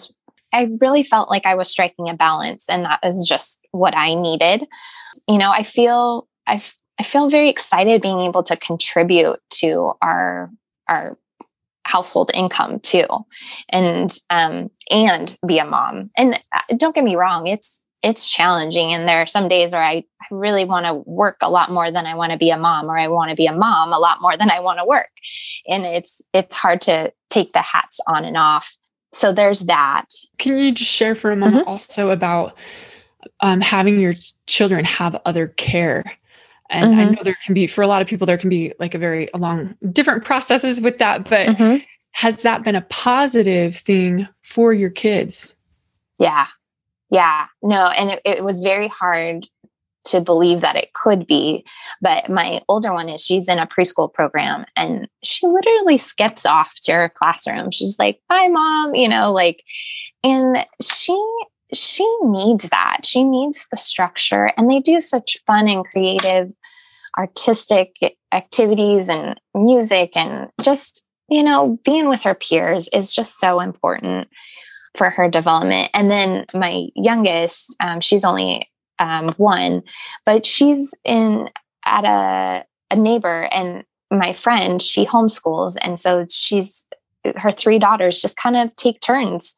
[0.52, 4.14] I really felt like I was striking a balance and that is just what I
[4.14, 4.66] needed.
[5.26, 6.62] You know, I feel I
[6.98, 10.50] I feel very excited being able to contribute to our
[10.88, 11.16] our
[11.84, 13.06] household income too
[13.70, 16.10] and um and be a mom.
[16.16, 19.82] And uh, don't get me wrong, it's it's challenging and there are some days where
[19.82, 22.58] I, I really want to work a lot more than I want to be a
[22.58, 24.84] mom or I want to be a mom a lot more than I want to
[24.84, 25.10] work.
[25.66, 28.76] And it's it's hard to take the hats on and off
[29.12, 30.06] so there's that.
[30.38, 31.70] Can you just share for a moment mm-hmm.
[31.70, 32.56] also about
[33.40, 34.14] um, having your
[34.46, 36.04] children have other care?
[36.70, 37.00] And mm-hmm.
[37.00, 38.98] I know there can be, for a lot of people, there can be like a
[38.98, 41.24] very long, different processes with that.
[41.24, 41.76] But mm-hmm.
[42.12, 45.58] has that been a positive thing for your kids?
[46.18, 46.46] Yeah.
[47.10, 47.46] Yeah.
[47.62, 47.86] No.
[47.86, 49.46] And it, it was very hard
[50.06, 51.64] to believe that it could be.
[52.00, 56.74] But my older one is she's in a preschool program and she literally skips off
[56.82, 57.70] to her classroom.
[57.70, 59.62] She's like, bye, mom, you know, like,
[60.24, 61.16] and she,
[61.74, 63.00] she needs that.
[63.04, 64.52] She needs the structure.
[64.56, 66.52] And they do such fun and creative
[67.18, 67.96] artistic
[68.32, 74.28] activities and music and just, you know, being with her peers is just so important
[74.96, 75.90] for her development.
[75.94, 79.82] And then my youngest, um, she's only um, one,
[80.24, 81.48] but she's in
[81.84, 85.76] at a a neighbor and my friend she homeschools.
[85.82, 86.86] And so she's
[87.36, 89.54] her three daughters just kind of take turns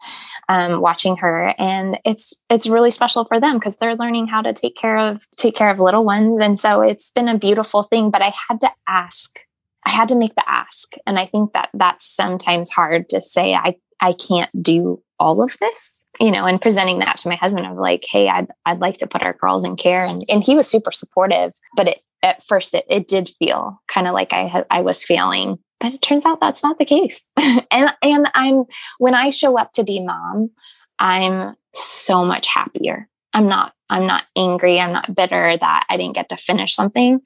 [0.49, 1.55] um, watching her.
[1.59, 5.23] And it's it's really special for them because they're learning how to take care of
[5.37, 6.43] take care of little ones.
[6.43, 9.41] And so it's been a beautiful thing but i had to ask
[9.87, 10.95] i had to make the ask.
[11.07, 15.57] And i think that that's sometimes hard to say i i can't do all of
[15.61, 18.97] this you know and presenting that to my husband of like hey i'd, I'd like
[18.99, 20.05] to put our girls in care.
[20.05, 24.09] And, and he was super supportive but it at first it, it did feel kind
[24.09, 27.23] of like i i was failing but it turns out that's not the case.
[27.71, 28.65] And and i'm
[28.99, 30.51] when i show up to be mom
[30.99, 33.09] i'm so much happier.
[33.33, 34.81] I'm not i'm not angry.
[34.81, 37.21] I'm not bitter that i didn't get to finish something.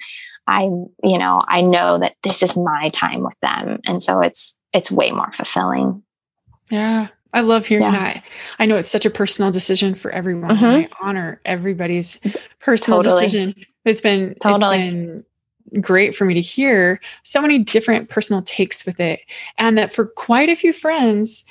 [0.46, 0.64] I
[1.02, 3.80] you know i know that this is my time with them.
[3.86, 6.02] And so it's it's way more fulfilling.
[6.70, 8.14] Yeah I love hearing yeah.
[8.14, 8.24] that.
[8.58, 10.56] I know it's such a personal decision for everyone.
[10.56, 10.64] Mm-hmm.
[10.64, 12.20] I honor everybody's
[12.60, 13.24] personal totally.
[13.24, 13.54] decision.
[13.84, 14.76] It's been totally.
[14.78, 15.24] It's been
[15.80, 19.20] great for me to hear so many different personal takes with it.
[19.58, 21.44] And that for quite a few friends,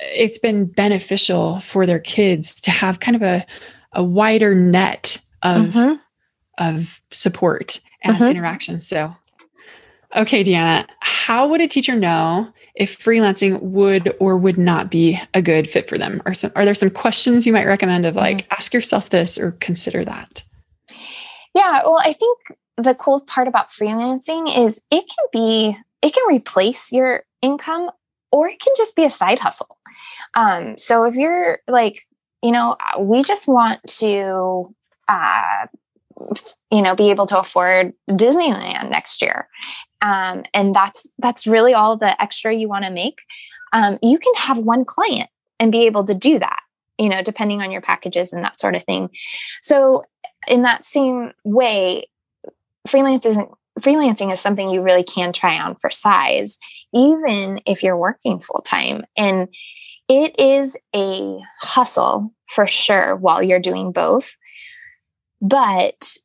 [0.00, 3.46] it's been beneficial for their kids to have kind of a,
[3.92, 5.94] a wider net of, mm-hmm.
[6.58, 8.24] of support and mm-hmm.
[8.24, 8.80] interaction.
[8.80, 9.14] So,
[10.16, 15.42] okay, Dee-Anna, how would a teacher know if freelancing would or would not be a
[15.42, 16.22] good fit for them?
[16.24, 18.52] Are some are there some questions you might recommend of like mm-hmm.
[18.52, 20.42] ask yourself this or consider that?
[21.54, 22.38] Yeah, well, I think
[22.78, 27.90] the cool part about freelancing is it can be it can replace your income
[28.30, 29.76] or it can just be a side hustle.
[30.34, 32.06] Um, so if you're like,
[32.42, 34.74] you know, we just want to
[35.08, 35.66] uh,
[36.70, 39.48] you know be able to afford disneyland next year
[40.02, 43.18] um, and that's that's really all the extra you want to make.
[43.72, 46.60] Um, you can have one client and be able to do that
[46.98, 49.10] you know depending on your packages and that sort of thing.
[49.60, 50.04] So
[50.46, 52.06] in that same way
[52.86, 53.48] freelance isn't
[53.80, 56.58] freelancing is something you really can try on for size
[56.92, 59.48] even if you're working full time and
[60.08, 64.36] it is a hustle for sure while you're doing both.
[65.40, 66.16] But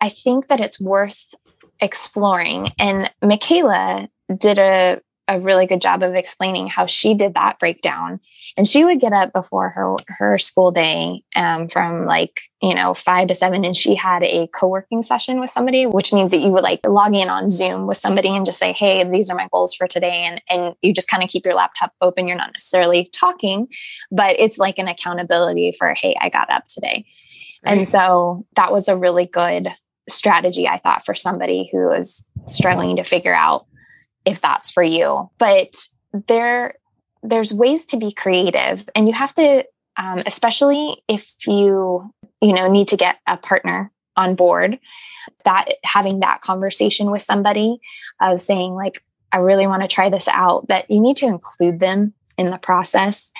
[0.00, 1.34] i think that it's worth
[1.80, 2.72] exploring.
[2.78, 8.20] And Michaela did a, a really good job of explaining how she did that breakdown.
[8.56, 12.92] And she would get up before her her school day um, from like you know
[12.92, 16.38] five to seven, and she had a co working session with somebody, which means that
[16.38, 19.36] you would like log in on Zoom with somebody and just say, "Hey, these are
[19.36, 22.26] my goals for today," and and you just kind of keep your laptop open.
[22.26, 23.68] You're not necessarily talking,
[24.10, 27.04] but it's like an accountability for, "Hey, I got up today."
[27.64, 27.76] Right.
[27.76, 29.68] And so that was a really good
[30.08, 33.66] strategy, I thought, for somebody who is struggling to figure out
[34.24, 35.30] if that's for you.
[35.38, 35.76] But
[36.26, 36.74] there,
[37.22, 39.64] there's ways to be creative, and you have to,
[39.96, 44.78] um, especially if you, you know, need to get a partner on board.
[45.44, 47.78] That having that conversation with somebody
[48.20, 50.68] of saying like, I really want to try this out.
[50.68, 53.32] That you need to include them in the process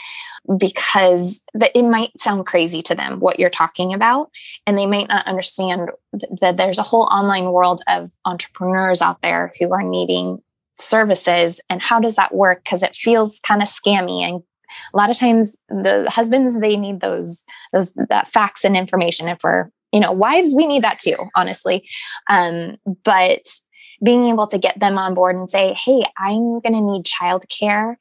[0.57, 4.31] because that it might sound crazy to them what you're talking about
[4.67, 5.91] and they might not understand
[6.41, 10.43] that there's a whole online world of entrepreneurs out there who are needing
[10.77, 12.65] services and how does that work?
[12.65, 14.43] Because it feels kind of scammy and
[14.93, 19.41] a lot of times the husbands they need those those that facts and information and
[19.41, 21.89] for you know wives we need that too honestly.
[22.29, 23.49] Um, but
[24.03, 27.97] being able to get them on board and say hey i'm going to need childcare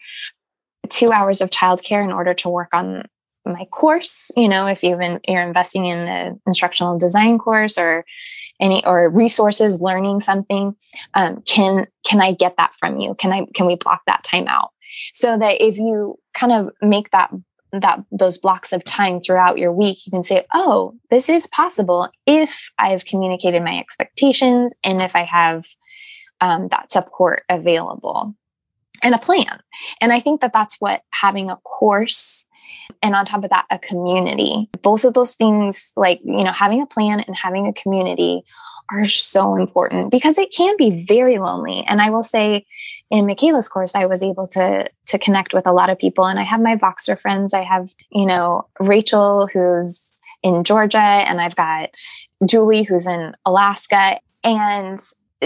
[0.88, 3.04] two hours of childcare in order to work on
[3.46, 8.04] my course you know if you've been you're investing in an instructional design course or
[8.60, 10.76] any or resources learning something
[11.14, 13.14] um, can can i get that from you?
[13.16, 14.72] Can i can we block that time out?
[15.14, 17.32] So that if you kind of make that
[17.74, 22.10] that those blocks of time throughout your week you can say oh this is possible
[22.26, 25.66] if i've communicated my expectations and if i have
[26.40, 28.34] um, that support available
[29.04, 29.62] and a plan.
[30.02, 32.48] And I think that that's what having a course
[33.02, 36.82] and on top of that, a community, both of those things, like, you know, having
[36.82, 38.44] a plan and having a community
[38.90, 41.84] are so important because it can be very lonely.
[41.88, 42.66] And I will say
[43.10, 46.26] in Michaela's course, I was able to to connect with a lot of people.
[46.26, 47.54] And I have my Voxer friends.
[47.54, 51.90] I have, you know, Rachel, who's in Georgia, and I've got
[52.46, 55.00] Julie, who's in Alaska, and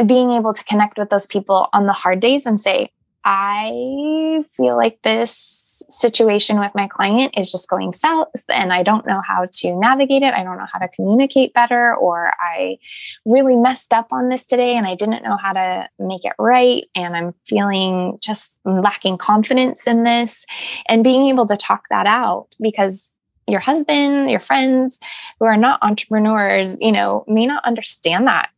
[0.05, 2.91] being able to connect with those people on the hard days and say,
[3.24, 9.05] I feel like this situation with my client is just going south and I don't
[9.05, 10.34] know how to navigate it.
[10.34, 12.78] I don't know how to communicate better, or I
[13.26, 16.86] really messed up on this today and I didn't know how to make it right.
[16.95, 20.45] And I'm feeling just lacking confidence in this
[20.88, 23.11] and being able to talk that out because
[23.47, 24.99] your husband, your friends
[25.39, 28.49] who are not entrepreneurs, you know, may not understand that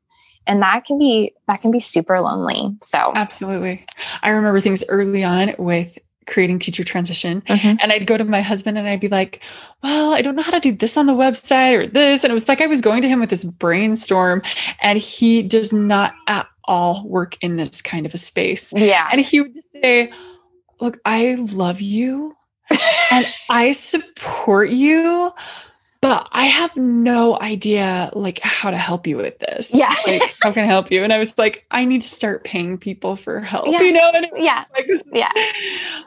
[0.47, 3.85] and that can be that can be super lonely so absolutely
[4.21, 7.41] i remember things early on with creating teacher transition.
[7.41, 7.77] Mm-hmm.
[7.81, 9.41] And I'd go to my husband and I'd be like,
[9.81, 12.23] well, I don't know how to do this on the website or this.
[12.23, 14.41] And it was like I was going to him with this brainstorm,
[14.81, 18.71] and he does not at all work in this kind of a space.
[18.73, 19.09] Yeah.
[19.11, 20.11] And he would just say,
[20.79, 22.35] Look, I love you
[23.11, 25.31] and I support you,
[26.03, 29.73] but I have no idea like how to help you with this.
[29.73, 29.93] Yeah.
[30.05, 31.01] Like, how can I help you?
[31.01, 33.67] And I was like, I need to start paying people for help.
[33.69, 33.81] Yeah.
[33.81, 34.11] You know?
[34.35, 34.65] yeah.
[34.73, 35.31] Like yeah.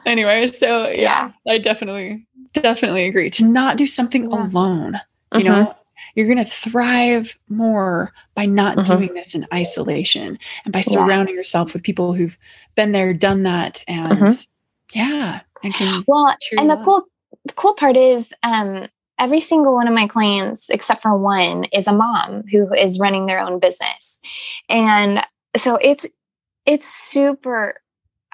[0.05, 4.45] Anyway, so yeah, yeah, I definitely, definitely agree to not do something yeah.
[4.45, 5.01] alone.
[5.33, 5.47] You mm-hmm.
[5.47, 5.75] know,
[6.13, 8.97] you're going to thrive more by not mm-hmm.
[8.97, 12.37] doing this in isolation and by surrounding yourself with people who've
[12.75, 13.83] been there, done that.
[13.87, 14.41] And mm-hmm.
[14.93, 15.41] yeah.
[15.63, 17.07] And can well, and the cool,
[17.45, 18.87] the cool part is, um,
[19.19, 23.25] every single one of my clients, except for one, is a mom who is running
[23.25, 24.19] their own business.
[24.69, 25.21] And
[25.55, 26.05] so it's
[26.65, 27.75] it's super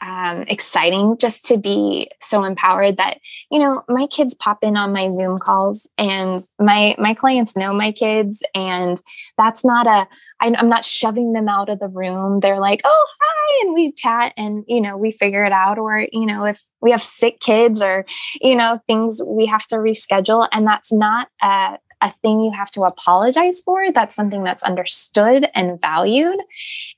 [0.05, 4.91] um, exciting just to be so empowered that you know my kids pop in on
[4.91, 8.97] my zoom calls and my my clients know my kids and
[9.37, 10.07] that's not a
[10.41, 12.39] i'm not shoving them out of the room.
[12.41, 15.77] They're like oh hi and we chat and you know we figure it out.
[15.77, 18.05] Or you know if we have sick kids or
[18.41, 22.69] you know things we have to reschedule and that's not a a thing you have
[22.71, 23.91] to apologize for.
[23.91, 26.37] That's something that's understood and valued.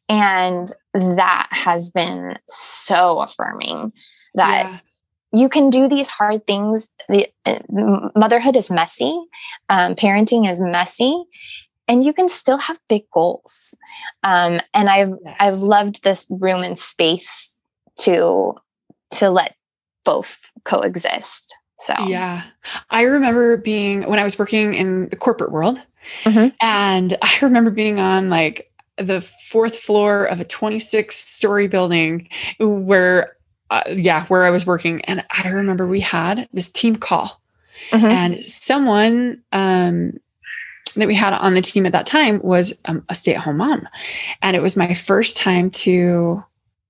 [0.09, 3.93] And that has been so affirming
[4.33, 4.79] that yeah.
[5.31, 6.89] you can do these hard things.
[7.07, 7.59] The, uh,
[8.15, 9.17] motherhood is messy,
[9.69, 11.23] um, parenting is messy.
[11.87, 13.77] And you can still have big goals,
[14.23, 15.35] um, and I've yes.
[15.39, 17.59] I've loved this room and space
[17.99, 18.55] to
[19.11, 19.55] to let
[20.03, 21.55] both coexist.
[21.77, 22.43] So, yeah,
[22.89, 25.79] I remember being when I was working in the corporate world,
[26.23, 26.55] mm-hmm.
[26.61, 33.35] and I remember being on like the fourth floor of a 26 story building where,
[33.69, 35.01] uh, yeah, where I was working.
[35.01, 37.41] And I remember we had this team call,
[37.91, 38.05] mm-hmm.
[38.05, 40.13] and someone, um,
[40.95, 43.57] that we had on the team at that time was um, a stay at home
[43.57, 43.87] mom.
[44.41, 46.41] And it was my first time to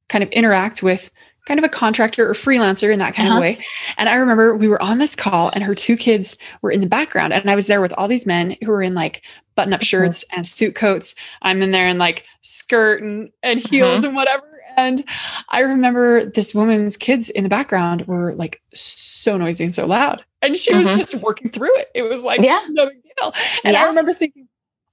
[0.09, 1.09] kind of interact with
[1.45, 3.37] kind of a contractor or freelancer in that kind uh-huh.
[3.37, 3.65] of way.
[3.97, 6.87] And I remember we were on this call and her two kids were in the
[6.87, 9.21] background and I was there with all these men who were in like
[9.55, 11.15] button up shirts and suit coats.
[11.41, 14.07] I'm in there in like skirt and, and heels uh-huh.
[14.07, 14.43] and whatever.
[14.77, 15.05] And
[15.49, 20.23] I remember this woman's kids in the background were like so noisy and so loud.
[20.41, 21.89] And she was just working through it.
[21.95, 22.61] It was like yeah.
[22.69, 23.33] no big deal.
[23.63, 23.83] And yeah.
[23.83, 24.47] I remember thinking,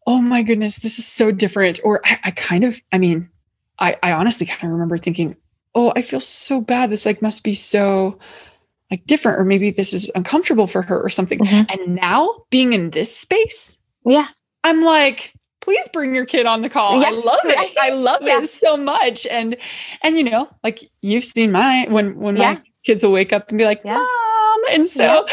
[0.07, 1.81] oh my goodness, this is so different.
[1.83, 3.29] Or I, I kind of, I mean,
[3.79, 5.37] I, I honestly kind of remember thinking,
[5.75, 6.91] oh, I feel so bad.
[6.91, 8.19] This like must be so
[8.91, 11.39] like different, or maybe this is uncomfortable for her or something.
[11.39, 11.63] Mm-hmm.
[11.71, 14.29] And now being in this space, yeah,
[14.65, 17.01] I'm like, please bring your kid on the call.
[17.01, 17.09] Yeah.
[17.09, 17.77] I love it.
[17.81, 18.41] I love yeah.
[18.41, 19.27] it so much.
[19.27, 19.57] And
[20.03, 22.55] and you know, like you've seen my when when yeah.
[22.55, 24.07] my kids will wake up and be like, Mom.
[24.71, 25.27] And so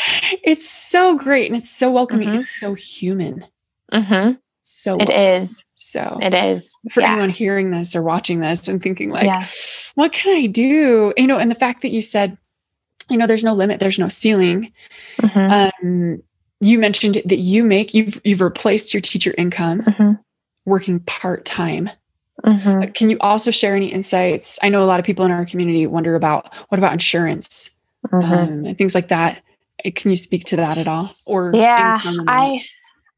[0.43, 2.29] it's so great and it's so welcoming.
[2.29, 2.41] Mm-hmm.
[2.41, 3.45] It's so human.
[3.91, 4.33] Mm-hmm.
[4.61, 5.65] So it is.
[5.75, 7.11] So it is for yeah.
[7.13, 9.47] anyone hearing this or watching this and thinking like, yeah.
[9.95, 11.13] what can I do?
[11.17, 12.37] You know, and the fact that you said,
[13.09, 14.71] you know, there's no limit, there's no ceiling.
[15.21, 15.83] Mm-hmm.
[15.85, 16.23] Um,
[16.61, 20.11] you mentioned that you make you've you've replaced your teacher income mm-hmm.
[20.65, 21.89] working part time.
[22.45, 22.91] Mm-hmm.
[22.91, 24.59] Can you also share any insights?
[24.61, 28.31] I know a lot of people in our community wonder about what about insurance mm-hmm.
[28.31, 29.41] um, and things like that.
[29.95, 31.15] Can you speak to that at all?
[31.25, 31.97] Or yeah,
[32.27, 32.61] I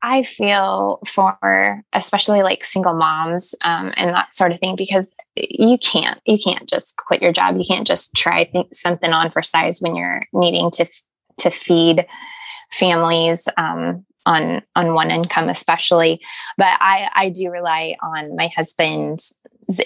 [0.03, 5.77] I feel for especially like single moms um, and that sort of thing because you
[5.77, 7.57] can't you can't just quit your job.
[7.57, 10.85] You can't just try think something on for size when you're needing to
[11.39, 12.05] to feed
[12.71, 16.19] families um, on on one income, especially.
[16.57, 19.37] But I I do rely on my husband's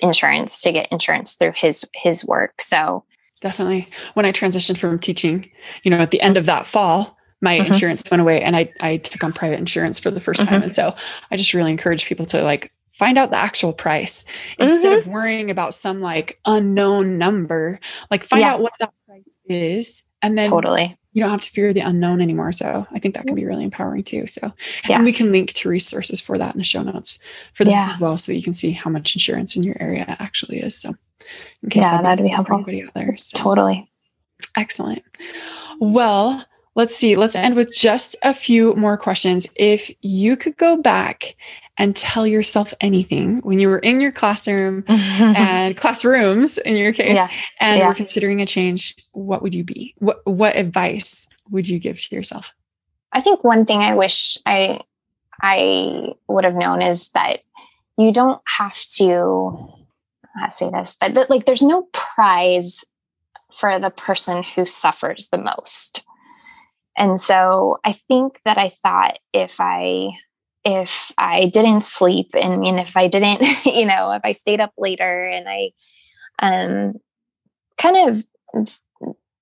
[0.02, 2.62] insurance to get insurance through his his work.
[2.62, 3.04] So
[3.42, 5.50] definitely when I transitioned from teaching,
[5.84, 7.68] you know, at the end of that fall my mm-hmm.
[7.68, 10.46] insurance went away and I, I took on private insurance for the 1st mm-hmm.
[10.46, 10.64] time.
[10.64, 10.96] And so
[11.32, 14.26] I just really encourage people to like find out the actual price
[14.58, 15.08] instead mm-hmm.
[15.10, 17.80] of worrying about some like unknown number,
[18.10, 18.54] like find yeah.
[18.54, 22.22] out what that price is and then totally you don't have to fear the unknown
[22.22, 22.52] anymore.
[22.52, 24.28] So I think that can be really empowering too.
[24.28, 24.52] So,
[24.88, 24.98] yeah.
[24.98, 27.20] and we can link to resources for that in the show notes
[27.54, 27.90] for this yeah.
[27.94, 30.78] as well, so that you can see how much insurance in your area actually is.
[30.78, 30.94] So,
[31.64, 32.66] in case yeah, that'd be helpful.
[32.94, 33.16] There.
[33.16, 33.38] So.
[33.38, 33.90] Totally.
[34.58, 35.04] Excellent.
[35.80, 36.44] Well,
[36.76, 37.16] let's see.
[37.16, 39.48] Let's end with just a few more questions.
[39.56, 41.36] If you could go back
[41.78, 47.18] and tell yourself anything when you were in your classroom and classrooms in your case
[47.18, 47.30] yeah.
[47.60, 47.88] and yeah.
[47.88, 52.16] were considering a change what would you be what what advice would you give to
[52.16, 52.54] yourself
[53.12, 54.80] i think one thing i wish i
[55.42, 57.40] i would have known is that
[57.98, 59.72] you don't have to
[60.42, 62.86] I say this but like there's no prize
[63.52, 66.06] for the person who suffers the most
[66.98, 70.10] and so i think that i thought if i
[70.66, 74.74] if I didn't sleep and, and if I didn't, you know, if I stayed up
[74.78, 75.72] later and I
[76.40, 76.96] um,
[77.78, 78.26] kind
[78.58, 78.66] of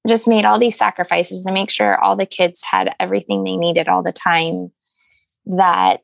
[0.08, 3.88] just made all these sacrifices to make sure all the kids had everything they needed
[3.88, 4.72] all the time,
[5.46, 6.04] that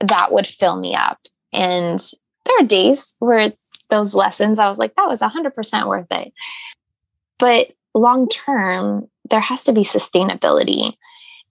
[0.00, 1.18] that would fill me up.
[1.52, 1.98] And
[2.44, 3.52] there are days where
[3.88, 6.32] those lessons, I was like, that was 100% worth it.
[7.38, 10.94] But long term, there has to be sustainability.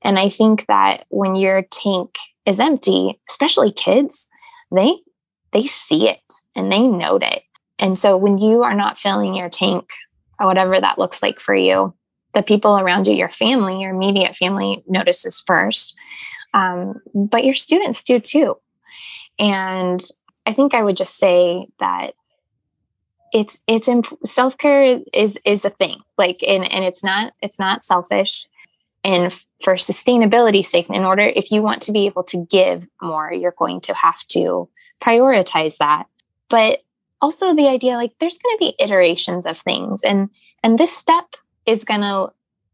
[0.02, 2.16] And I think that when your tank
[2.46, 4.30] is empty, especially kids,
[4.72, 4.94] they
[5.52, 6.22] they see it
[6.56, 7.44] and they note it.
[7.80, 9.90] And so when you are not filling your tank,
[10.40, 11.94] or whatever that looks like for you,
[12.34, 15.96] the people around you, your family, your immediate family notices first.
[16.54, 18.58] Um, but your students do too.
[19.40, 20.02] And
[20.46, 22.14] I think I would just say that
[23.34, 27.84] it's it's imp- self-care is is a thing like and and it's not it's not
[27.84, 28.48] selfish.
[29.04, 29.32] And
[29.64, 33.56] for sustainability sake in order if you want to be able to give more you're
[33.58, 34.70] going to have to
[35.02, 36.06] prioritize that.
[36.50, 36.84] But
[37.22, 40.30] also the idea like there's going to be iterations of things and
[40.64, 42.30] and this step is going to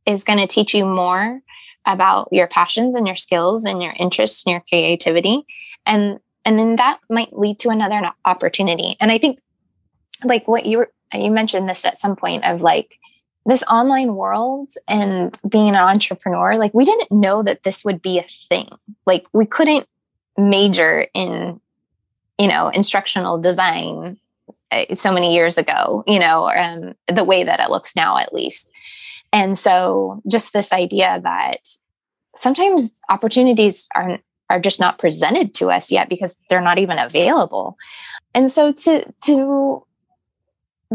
[0.05, 1.41] is going to teach you more
[1.85, 5.45] about your passions and your skills and your interests and your creativity.
[5.85, 8.97] And and then that might lead to another opportunity.
[8.99, 9.39] And i think
[10.23, 12.97] like what you were you mentioned this at some point of like
[13.45, 18.19] this online world and being an entrepreneur, like we didn't know that this would be
[18.19, 18.69] a thing.
[19.05, 19.87] Like we couldn't
[20.37, 21.59] major in,
[22.37, 24.19] you know, instructional design
[24.71, 28.33] uh, so many years ago, you know, um, the way that it looks now, at
[28.33, 28.71] least.
[29.33, 31.67] And so just this idea that
[32.35, 37.77] sometimes opportunities aren't are just not presented to us yet because they're not even available.
[38.33, 39.85] And so to to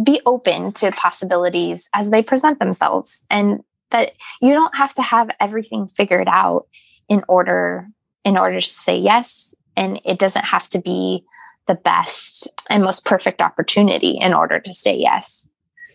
[0.03, 5.31] be open to possibilities as they present themselves and that you don't have to have
[5.41, 6.67] everything figured out
[7.09, 7.89] in order
[8.25, 9.55] in order to say yes.
[9.77, 11.25] And it doesn't have to be
[11.67, 15.49] the best and most perfect opportunity in order to say yes.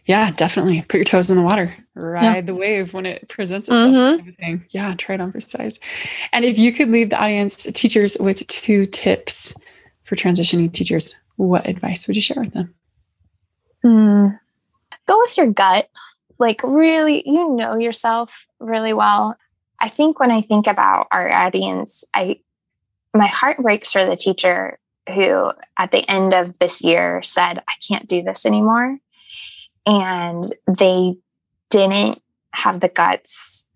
[0.06, 0.82] Yeah definitely.
[0.82, 1.74] Put your toes in the water.
[1.93, 2.41] Ride yeah.
[2.41, 4.30] the wave when it presents itself mm-hmm.
[4.41, 5.80] kind of yeah try it on for size.
[6.32, 9.54] And if you could leave the audience teachers with two tips
[10.04, 12.74] for transitioning teachers what advice would you share with them
[13.84, 14.40] Mm.
[15.08, 15.90] Go with your gut.
[16.40, 19.38] Like, really, you know yourself really well.
[19.80, 22.40] I think when I think about our audience, I
[23.14, 24.80] my heart breaks for the teacher
[25.14, 29.00] who at the end of this year said, I can't do this anymore.
[29.86, 31.16] And they
[31.70, 32.22] didn't
[32.54, 33.68] have the guts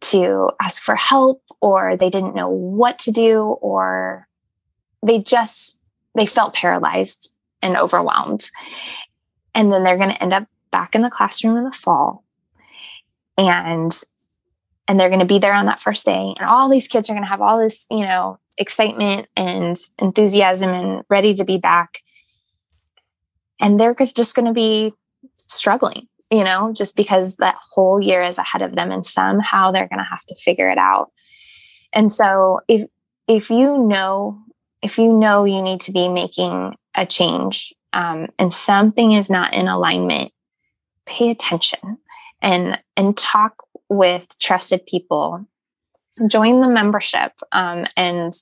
[0.00, 4.28] to ask for help or they didn't know what to do or
[5.02, 5.80] they just
[6.14, 7.33] they felt paralyzed
[7.64, 8.48] and overwhelmed.
[9.54, 12.24] And then they're going to end up back in the classroom in the fall.
[13.36, 13.92] And
[14.86, 17.14] and they're going to be there on that first day and all these kids are
[17.14, 22.00] going to have all this, you know, excitement and enthusiasm and ready to be back.
[23.60, 24.92] And they're just going to be
[25.38, 29.88] struggling, you know, just because that whole year is ahead of them and somehow they're
[29.88, 31.10] going to have to figure it out.
[31.94, 32.86] And so if
[33.26, 34.38] if you know
[34.82, 39.54] if you know you need to be making a change um, and something is not
[39.54, 40.32] in alignment,
[41.06, 41.98] pay attention
[42.42, 45.46] and and talk with trusted people.
[46.28, 48.32] Join the membership um, and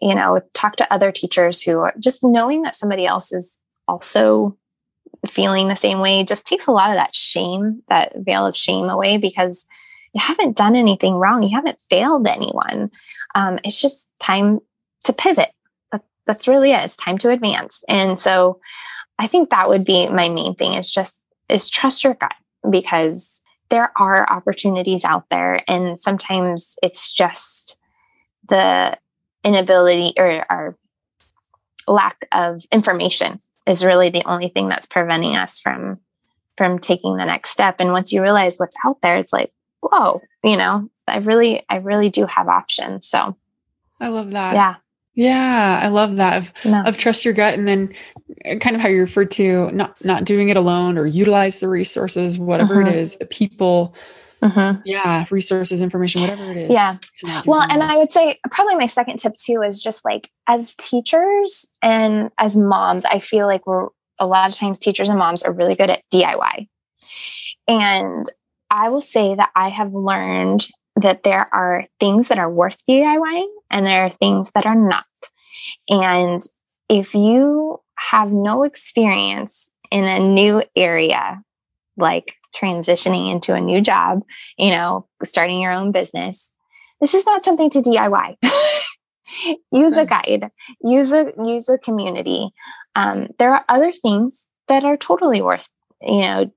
[0.00, 4.56] you know talk to other teachers who are just knowing that somebody else is also
[5.26, 8.88] feeling the same way just takes a lot of that shame, that veil of shame
[8.88, 9.66] away because
[10.14, 11.42] you haven't done anything wrong.
[11.42, 12.90] You haven't failed anyone.
[13.34, 14.60] Um, it's just time
[15.04, 15.50] to pivot
[16.26, 16.84] that's really it.
[16.84, 17.82] It's time to advance.
[17.88, 18.60] And so
[19.18, 22.34] I think that would be my main thing is just is trust your gut
[22.70, 27.76] because there are opportunities out there and sometimes it's just
[28.48, 28.96] the
[29.44, 30.76] inability or our
[31.88, 35.98] lack of information is really the only thing that's preventing us from
[36.56, 37.76] from taking the next step.
[37.78, 41.76] And once you realize what's out there, it's like, whoa, you know, I really, I
[41.76, 43.06] really do have options.
[43.08, 43.36] So
[44.00, 44.54] I love that.
[44.54, 44.74] Yeah.
[45.14, 46.82] Yeah, I love that of, no.
[46.84, 47.94] of trust your gut and then
[48.46, 51.68] uh, kind of how you referred to not not doing it alone or utilize the
[51.68, 52.88] resources, whatever mm-hmm.
[52.88, 53.94] it is, the people,
[54.42, 54.80] mm-hmm.
[54.86, 56.70] yeah, resources, information, whatever it is.
[56.70, 56.96] Yeah.
[57.44, 61.70] Well, and I would say probably my second tip too is just like as teachers
[61.82, 63.88] and as moms, I feel like we're
[64.18, 66.68] a lot of times teachers and moms are really good at DIY.
[67.68, 68.26] And
[68.70, 73.48] I will say that I have learned that there are things that are worth DIYing
[73.70, 75.04] and there are things that are not.
[75.88, 76.40] And
[76.88, 81.42] if you have no experience in a new area,
[81.96, 84.22] like transitioning into a new job,
[84.58, 86.54] you know, starting your own business,
[87.00, 88.36] this is not something to DIY.
[89.72, 90.50] use a guide,
[90.82, 92.50] use a use a community.
[92.94, 95.68] Um, there are other things that are totally worth,
[96.00, 96.52] you know,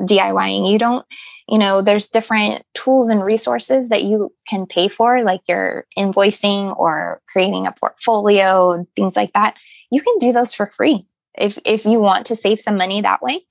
[0.00, 0.70] DIYing.
[0.70, 1.06] You don't,
[1.48, 6.76] you know, there's different tools and resources that you can pay for, like your invoicing
[6.78, 9.56] or creating a portfolio, things like that.
[9.90, 11.04] You can do those for free
[11.36, 13.44] if if you want to save some money that way.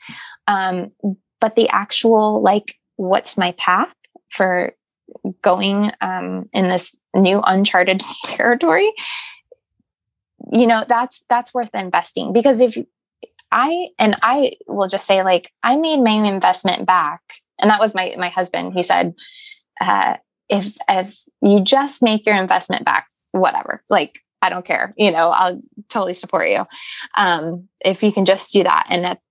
[0.48, 0.92] Um,
[1.40, 3.94] but the actual like, what's my path
[4.30, 4.74] for
[5.42, 8.92] going um, in this new uncharted territory?
[10.52, 12.78] You know, that's that's worth investing because if
[13.52, 17.22] I and I will just say like I made my investment back,
[17.60, 18.74] and that was my my husband.
[18.74, 19.16] He said,
[19.80, 20.18] uh,
[20.50, 25.30] if if you just make your investment back, whatever, like I don't care, you know,
[25.30, 26.66] I'll totally support you.
[27.16, 29.22] Um, if you can just do that, and at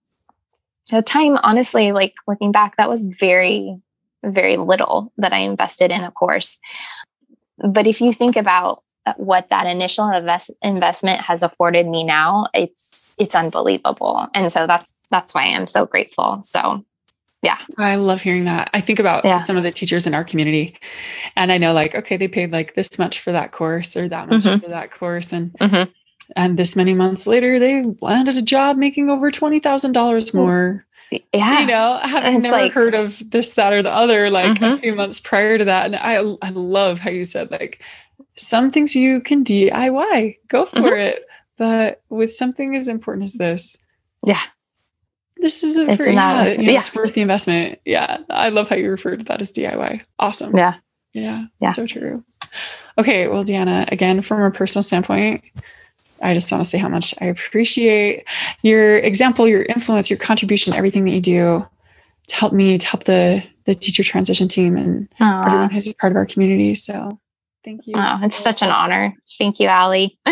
[0.90, 3.80] the time, honestly, like looking back, that was very
[4.24, 6.58] very little that I invested in a course.
[7.58, 8.82] But if you think about
[9.16, 14.28] what that initial invest- investment has afforded me now, it's it's unbelievable.
[14.34, 16.40] And so that's that's why I'm so grateful.
[16.42, 16.84] So
[17.42, 17.58] yeah.
[17.78, 18.70] I love hearing that.
[18.74, 19.36] I think about yeah.
[19.36, 20.76] some of the teachers in our community
[21.36, 24.28] and I know like, okay, they paid like this much for that course or that
[24.28, 24.64] much mm-hmm.
[24.64, 25.32] for that course.
[25.32, 25.90] And mm-hmm.
[26.34, 30.84] and this many months later, they landed a job making over twenty thousand dollars more.
[31.32, 31.60] Yeah.
[31.60, 34.64] You know, I've never like, heard of this, that, or the other like mm-hmm.
[34.64, 35.86] a few months prior to that.
[35.86, 37.80] And I I love how you said like
[38.36, 40.38] some things you can DIY.
[40.48, 41.00] Go for mm-hmm.
[41.00, 41.26] it.
[41.56, 43.76] But with something as important as this,
[44.24, 44.40] yeah,
[45.36, 46.78] this isn't it's for not, yeah, yeah.
[46.78, 47.80] it's worth the investment.
[47.84, 50.02] Yeah, I love how you refer to that as DIY.
[50.18, 50.56] Awesome.
[50.56, 50.74] Yeah,
[51.12, 52.22] yeah, yeah, so true.
[52.98, 55.44] Okay, well, Dee-Anna, again, from a personal standpoint,
[56.22, 58.24] I just want to say how much I appreciate
[58.62, 61.66] your example, your influence, your contribution, everything that you do
[62.28, 65.46] to help me, to help the the teacher transition team and Aww.
[65.46, 66.74] everyone who's a part of our community.
[66.74, 67.18] So
[67.66, 67.94] Thank you.
[67.96, 69.12] Oh, it's such an honor.
[69.38, 70.16] Thank you, Allie.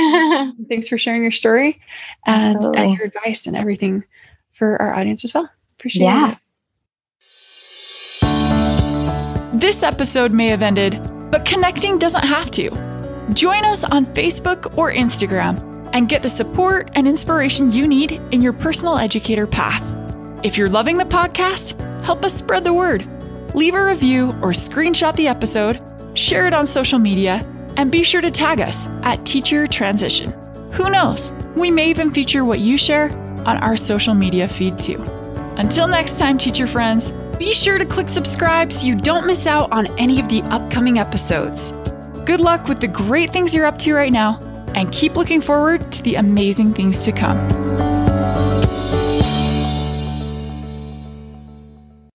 [0.68, 1.80] Thanks for sharing your story
[2.24, 4.04] and, and, your advice and everything
[4.52, 5.50] for our audience as well.
[5.76, 6.36] Appreciate yeah.
[8.22, 9.60] it.
[9.60, 11.00] This episode may have ended,
[11.32, 12.70] but connecting doesn't have to.
[13.32, 18.42] Join us on Facebook or Instagram and get the support and inspiration you need in
[18.42, 19.82] your personal educator path.
[20.44, 23.08] If you're loving the podcast, help us spread the word.
[23.56, 25.82] Leave a review or screenshot the episode
[26.14, 27.46] share it on social media,
[27.76, 30.30] and be sure to tag us at Teacher Transition.
[30.72, 31.32] Who knows?
[31.56, 33.10] We may even feature what you share
[33.46, 35.02] on our social media feed too.
[35.56, 39.70] Until next time, teacher friends, be sure to click subscribe so you don't miss out
[39.72, 41.72] on any of the upcoming episodes.
[42.24, 44.40] Good luck with the great things you're up to right now,
[44.74, 47.93] and keep looking forward to the amazing things to come.